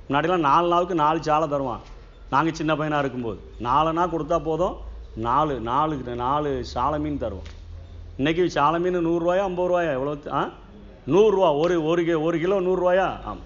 முன்னாடிலாம் 0.10 0.38
நாலு 0.38 0.68
நாளுக்கு 0.68 0.96
நாலு 0.96 1.24
சாலை 1.24 1.48
தருவான். 1.48 1.82
நாங்கள் 2.30 2.54
சின்ன 2.54 2.76
பையனாக 2.76 3.08
இருக்கும்போது. 3.08 3.40
நாலுனா 3.64 4.04
கொடுத்தா 4.14 4.44
போதும். 4.44 4.78
நாலு 5.16 5.60
நாலு 5.60 5.98
நாலு 6.16 6.66
சாலை 6.66 7.00
மீன் 7.00 7.20
தருவோம். 7.22 7.50
இன்னைக்கு 8.18 8.50
சாலை 8.50 8.80
மீன் 8.80 9.08
நூறுரூவாயா 9.08 9.42
ஐம்பது 9.42 9.70
ரூபாயா? 9.70 9.92
எவ்வளோ 9.92 10.18
ஆ? 10.32 10.50
நூறுரூவா 11.08 11.60
ஒரு 11.60 11.84
ஒரு 11.84 12.06
கி 12.06 12.14
ஒரு 12.14 12.40
கிலோ 12.40 12.60
நூறுரூவாயா 12.62 13.08
ஆமாம் 13.24 13.46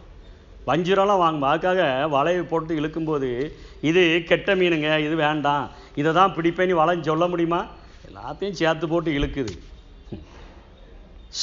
வஞ்சிரம்லாம் 0.67 1.21
வாங்குவோம் 1.25 1.53
அதுக்காக 1.53 1.81
வலையை 2.15 2.43
போட்டு 2.43 2.79
இழுக்கும்போது 2.79 3.51
இது 3.81 4.23
கெட்ட 4.25 4.55
மீனுங்க 4.55 4.99
இது 4.99 5.15
வேண்டாம். 5.15 5.69
இதை 5.95 6.13
தான் 6.13 6.33
பிடிப்பேன்னு 6.35 6.79
வலைன்னு 6.81 7.01
சொல்ல 7.01 7.27
முடியுமா? 7.27 7.65
எல்லாத்தையும் 8.09 8.51
சேர்த்து 8.51 8.87
போட்டு 8.87 9.11
இழுக்குது. 9.11 9.59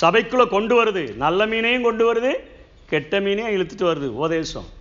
சபைக்குள்ளே 0.01 0.49
கொண்டு 0.49 0.85
வருது. 0.85 1.17
நல்ல 1.17 1.47
மீனையும் 1.47 1.83
கொண்டு 1.83 2.15
வருது 2.15 2.33
கெட்ட 2.87 3.21
மீனையும் 3.21 3.55
இழுத்துட்டு 3.57 3.91
வருது. 3.91 4.09
உபதேசம். 4.09 4.79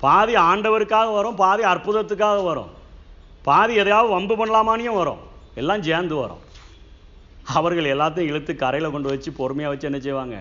பாதி 0.00 0.34
ஆண்டவருக்காக 0.44 1.12
வரும் 1.12 1.36
பாதி 1.36 1.62
அற்புதத்துக்காக 1.64 2.42
வரும். 2.44 2.72
பாதி 3.44 3.74
எதையாவது 3.74 4.12
வம்பு 4.12 4.34
பண்ணலாமானியும் 4.36 4.98
வரும். 4.98 5.20
எல்லாம் 5.54 5.82
சேர்ந்து 5.82 6.14
வரும். 6.16 6.42
அவர்கள் 7.54 7.92
எல்லாத்தையும் 7.92 8.30
இழுத்து 8.30 8.56
கரையில் 8.56 8.90
கொண்டு 8.90 9.08
வச்சு 9.08 9.30
பொறுமையாக 9.32 9.72
வச்சு 9.72 9.86
என்ன 9.86 10.00
செய்வாங்க? 10.00 10.36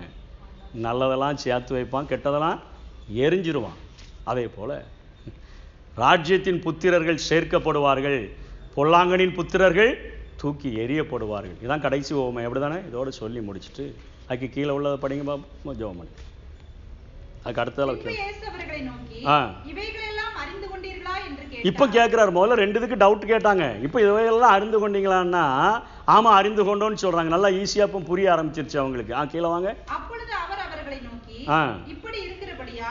நல்லதெல்லாம் 0.85 1.41
சேர்த்து 1.43 1.71
வைப்பான் 1.75 2.09
கெட்டதெல்லாம் 2.09 2.59
எரிஞ்சிருவான். 3.23 3.79
அதே 4.23 4.45
போல் 4.47 4.75
ராஜ்யத்தின் 5.97 6.63
புத்திரர்கள் 6.63 7.25
சேர்க்கப்படுவார்கள் 7.29 8.19
பொல்லாங்கனின் 8.75 9.35
புத்திரர்கள் 9.37 9.91
தூக்கி 10.41 10.69
எறியப்படுவார்கள். 10.77 11.57
இதான் 11.61 11.81
கடைசி 11.81 12.13
ஓமை 12.21 12.43
அப்படிதானே 12.45 12.79
இதோட 12.89 13.09
சொல்லி 13.19 13.39
முடிச்சுட்டு 13.41 13.85
அதுக்கு 14.27 14.47
கீழே 14.49 14.71
உள்ளதை 14.71 14.97
படிங்க 14.99 15.25
பாப்போம் 15.29 15.77
ஜோம் 15.79 15.99
பண்ணி 15.99 16.13
அதுக்கு 17.43 17.61
அடுத்த 17.63 17.85
பின்பு 17.87 18.13
இயேசு 18.15 18.43
அவர்களை 18.49 18.79
நோக்கி 18.81 19.14
ஆ. 19.14 19.14
இவைகளெல்லாம் 19.69 20.35
அறிந்து 20.41 20.67
கொண்டீர்களா 20.67 21.15
என்று 21.27 21.61
இப்போ 21.69 21.85
கேட்குறாரு 21.89 22.31
முதல்ல 22.31 22.61
ரெண்டு 22.61 22.79
இதுக்கு 22.79 23.01
டவுட் 23.03 23.29
கேட்டாங்க 23.29 23.65
இப்போ 23.85 23.99
இதையெல்லாம் 24.01 24.55
அறிந்து 24.55 24.79
கொண்டீங்களான்னா 24.79 25.45
ஆமா 26.15 26.31
அறிந்து 26.35 26.63
கொண்டோன்னு 26.63 27.03
சொல்றாங்க 27.03 27.31
நல்லா 27.33 27.49
ஈஸியா 27.59 27.87
இப்போ 27.87 28.01
புரிய 28.09 28.33
ஆரம்பிச்சிருச்சு 28.33 28.81
அவங்களுக்கு 28.81 29.15
ஆ 29.15 29.23
கீழே 29.25 29.47
வாங்க 29.47 29.69
அப்பொழுது 29.95 30.31
அவர் 30.41 30.61
அவர்களை 30.65 30.99
நோக்கி. 31.01 31.37
இப்படி 31.93 32.17
இருக்கிறபடியா. 32.25 32.89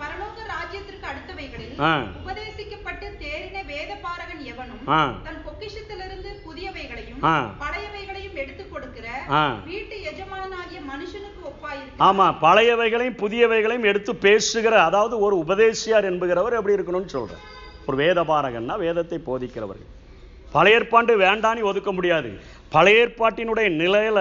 பரலோக 0.00 0.38
ராஜ்யத்திற்கு 0.52 1.06
அடுத்தவைகளில். 1.10 1.74
உபதேசிக்கப்பட்டு 2.20 3.06
தேறின 3.22 3.58
வேத 3.68 3.90
பாரகன் 4.04 4.42
எவனும். 4.52 4.84
தன் 5.26 5.42
பொக்கிஷத்திலிருந்து 5.46 6.30
புதியவைகளையும். 6.46 7.20
பழையவைகளையும் 7.62 8.36
எடுத்து 8.36 8.60
ஆ. 9.32 9.42
வீட்டு 9.64 9.96
ஆமா 11.98 12.26
பழையவைகளையும் 12.42 13.20
புதியவைகளையும் 13.22 13.84
எடுத்து 13.84 14.16
பேசுகிற 14.16 14.82
அதாவது 14.82 15.18
ஒரு 15.18 15.38
உபதேசியார் 15.38 16.08
என்கிறவர் 16.10 16.58
எப்படி 16.58 16.74
இருக்கணும்னு 16.74 17.06
சொல்றேன் 17.06 17.42
ஒரு 17.86 17.96
வேத 17.96 18.22
பாரகன்னா 18.22 18.78
வேதத்தை 18.78 19.18
போதிக்கிறவர்கள். 19.26 19.90
பழைய 20.52 20.78
ஏற்பாண்டு 20.78 21.18
வேண்டான்னு 21.18 21.62
ஒதுக்க 21.62 21.92
முடியாது. 21.92 22.38
பழைய 22.70 23.06
ஏற்பாட்டினுடைய 23.06 23.68
நிலையில 23.82 24.20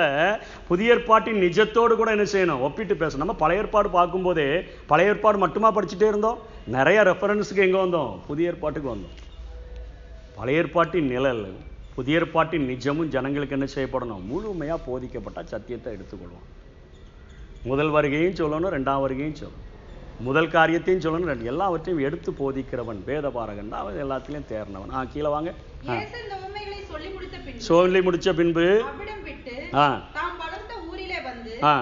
புதிய 0.68 0.94
ஏற்பாட்டின் 0.94 1.42
நிஜத்தோடு 1.42 1.96
கூட 1.96 2.12
என்ன 2.12 2.24
செய்யணும்? 2.24 2.60
ஒப்பிட்டு 2.60 2.94
பேசணும். 2.94 3.16
நம்ம 3.16 3.34
பழைய 3.34 3.62
ஏற்பாடு 3.62 3.90
பார்க்கும்போதே 3.90 4.64
பழைய 4.88 5.10
ஏற்பாடு 5.10 5.38
மட்டுமா 5.38 5.76
படிச்சுட்டே 5.76 6.08
இருந்தோம்? 6.08 6.40
நிறைய 6.68 7.02
ரெஃபரன்ஸுக்கு 7.02 7.58
எங்க 7.58 7.78
வந்தோம்? 7.78 8.20
புதிய 8.28 8.50
ஏற்பாட்டுக்கு 8.50 8.96
வந்தோம். 8.96 9.18
பழைய 10.36 10.60
ஏற்பாட்டின் 10.60 11.08
நிழல் 11.08 11.54
புதிய 11.96 12.18
ஏற்பாட்டின் 12.18 12.68
நிஜமும் 12.70 13.08
ஜனங்களுக்கு 13.08 13.58
என்ன 13.60 13.68
செய்யப்படணும்? 13.76 14.24
முழுமையா 14.32 14.78
போதிக்கப்பட்ட 14.86 15.44
சத்தியத்தை 15.44 15.94
எடுத்துக்கொள்வோம். 15.94 16.48
முதல் 17.64 17.90
வருகையும் 17.90 18.34
சொல்லணும் 18.34 18.74
ரெண்டாம் 18.76 19.02
வருகையும் 19.04 19.36
சொல்லணும். 19.36 19.68
முதல் 20.20 20.50
காரியத்தையும் 20.50 21.02
சொல்லணும் 21.02 21.26
ரெண்டு. 21.26 21.46
எல்லாவற்றையும் 21.46 22.04
எடுத்து 22.04 22.32
போதிக்கிறவன் 22.32 23.02
வேதபாரகன் 23.06 23.70
தான். 23.70 23.82
அவன் 23.82 24.04
எல்லாத்துலேயும் 24.04 24.50
தேர்னவன் 24.50 24.94
ஆ 24.94 25.04
கீழே 25.04 25.28
வாங்க. 25.28 25.54
சொல்லி 26.90 27.10
முடித்த 27.10 27.38
பின்பு 27.38 27.62
சொல்லி 27.62 28.00
முடிச்ச 28.00 28.36
பின்பு 28.36 28.66
ஆ. 29.74 30.02
ஆ. 31.64 31.74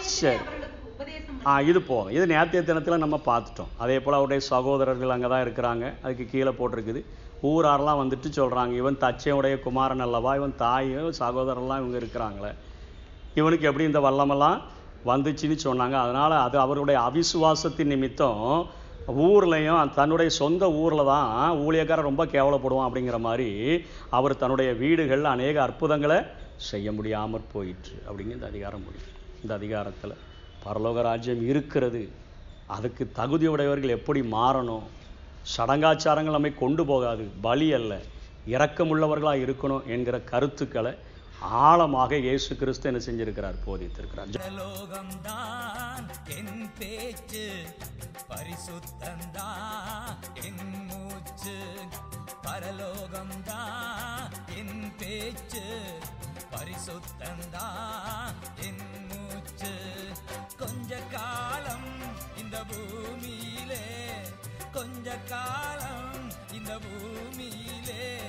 சரி. 0.00 0.38
ஆ 1.46 1.60
இது 1.60 1.82
போகும் 1.82 2.12
இது 2.12 2.26
நேர்த்திய 2.26 2.64
தினத்தில் 2.64 2.98
நம்ம 2.98 3.20
பார்த்துட்டோம். 3.26 3.68
அதே 3.78 4.00
போல் 4.00 4.14
அவருடைய 4.14 4.42
சகோதரர்கள் 4.46 5.08
அங்கே 5.08 5.28
தான் 5.28 5.44
இருக்கிறாங்க. 5.46 5.92
அதுக்கு 6.02 6.26
கீழே 6.30 6.50
போட்டிருக்குது. 6.50 7.02
ஊராரெல்லாம் 7.42 8.00
வந்துட்டு 8.02 8.28
சொல்கிறாங்க 8.34 8.72
இவன் 8.72 8.96
தச்சையுடைய 9.00 9.60
குமாரன் 9.60 10.00
அல்லவா? 10.00 10.34
இவன் 10.34 10.56
தாயும் 10.56 11.12
சகோதரர்லாம் 11.18 11.80
இவங்க 11.82 11.96
இருக்கிறாங்களே? 11.96 12.52
இவனுக்கு 13.34 13.66
எப்படி 13.66 13.86
இந்த 13.86 14.00
வல்லமெல்லாம் 14.00 14.60
வந்துச்சுன்னு 15.04 15.58
சொன்னாங்க. 15.64 15.96
அதனால் 16.04 16.32
அது 16.32 16.58
அவருடைய 16.58 17.00
அவிசுவாசத்தின் 17.00 17.92
நிமித்தம் 17.94 18.66
ஊர்லேயும் 19.08 19.94
தன்னுடைய 19.94 20.30
சொந்த 20.30 20.72
ஊரில் 20.72 21.04
தான் 21.04 21.56
ஊழியக்காரன் 21.56 22.08
ரொம்ப 22.10 22.26
கேவலப்படுவான் 22.26 22.88
அப்படிங்கிற 22.88 23.18
மாதிரி 23.18 23.84
அவர் 24.10 24.36
தன்னுடைய 24.36 24.72
வீடுகளில் 24.72 25.24
அநேக 25.24 25.62
அற்புதங்களை 25.62 26.16
செய்ய 26.56 26.92
முடியாமற் 26.92 27.52
போயிற்று 27.52 28.02
அப்படிங்க 28.08 28.30
இந்த 28.30 28.46
அதிகாரம் 28.46 28.82
முடியும். 28.84 29.08
இந்த 29.42 29.54
அதிகாரத்தில் 29.54 30.14
பரலோக 30.64 31.02
ராஜ்யம் 31.02 31.48
இருக்கிறது. 31.48 32.08
அதுக்கு 32.66 33.10
தகுதி 33.12 33.46
உடையவர்கள் 33.46 33.88
எப்படி 33.88 34.20
மாறணும்? 34.20 34.82
சடங்காச்சாரங்கள் 35.56 36.36
நம்மை 36.36 36.54
கொண்டு 36.54 36.86
போகாது. 36.86 37.28
பலி 37.40 37.72
அல்ல. 37.72 38.00
இரக்கமுள்ளவர்களாக 38.46 39.46
இருக்கணும் 39.46 39.86
என்கிற 39.86 40.20
கருத்துக்களை 40.20 40.92
ஆழமாக 41.40 42.16
இயேசு 42.16 42.56
கிறிஸ்து 42.56 42.92
என்ன 42.92 43.04
செஞ்சிருக்கிறார்? 43.04 43.54
போதித்திருக்கிறார். 43.66 44.30
பரலோகம்தான் 44.30 46.08
என் 46.36 46.70
பேச்சு 46.78 47.64
பரிசுத்தந்தான் 48.28 50.16
என் 50.42 50.86
மூச்சு. 50.86 51.58
பரலோகம்தான் 52.42 54.30
என் 54.56 54.92
பேச்சு 54.98 55.98
பரிசுத்தந்தான் 56.50 58.32
என் 58.62 59.06
மூச்சு. 59.06 59.72
கொஞ்ச 60.58 60.96
காலம் 60.96 61.98
இந்த 62.36 62.64
பூமியிலே 62.68 64.10
கொஞ்ச 64.72 65.16
காலம் 65.16 66.32
இந்த 66.52 66.78
பூமியிலே 66.78 68.20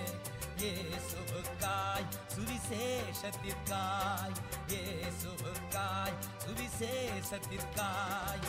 இயேசுவுக்காய் 0.61 2.07
சுவிசேஷத்திற்காய். 2.33 4.35
இயேசுவுக்காய் 4.71 6.17
சுவிசேஷத்திற்காய். 6.43 8.43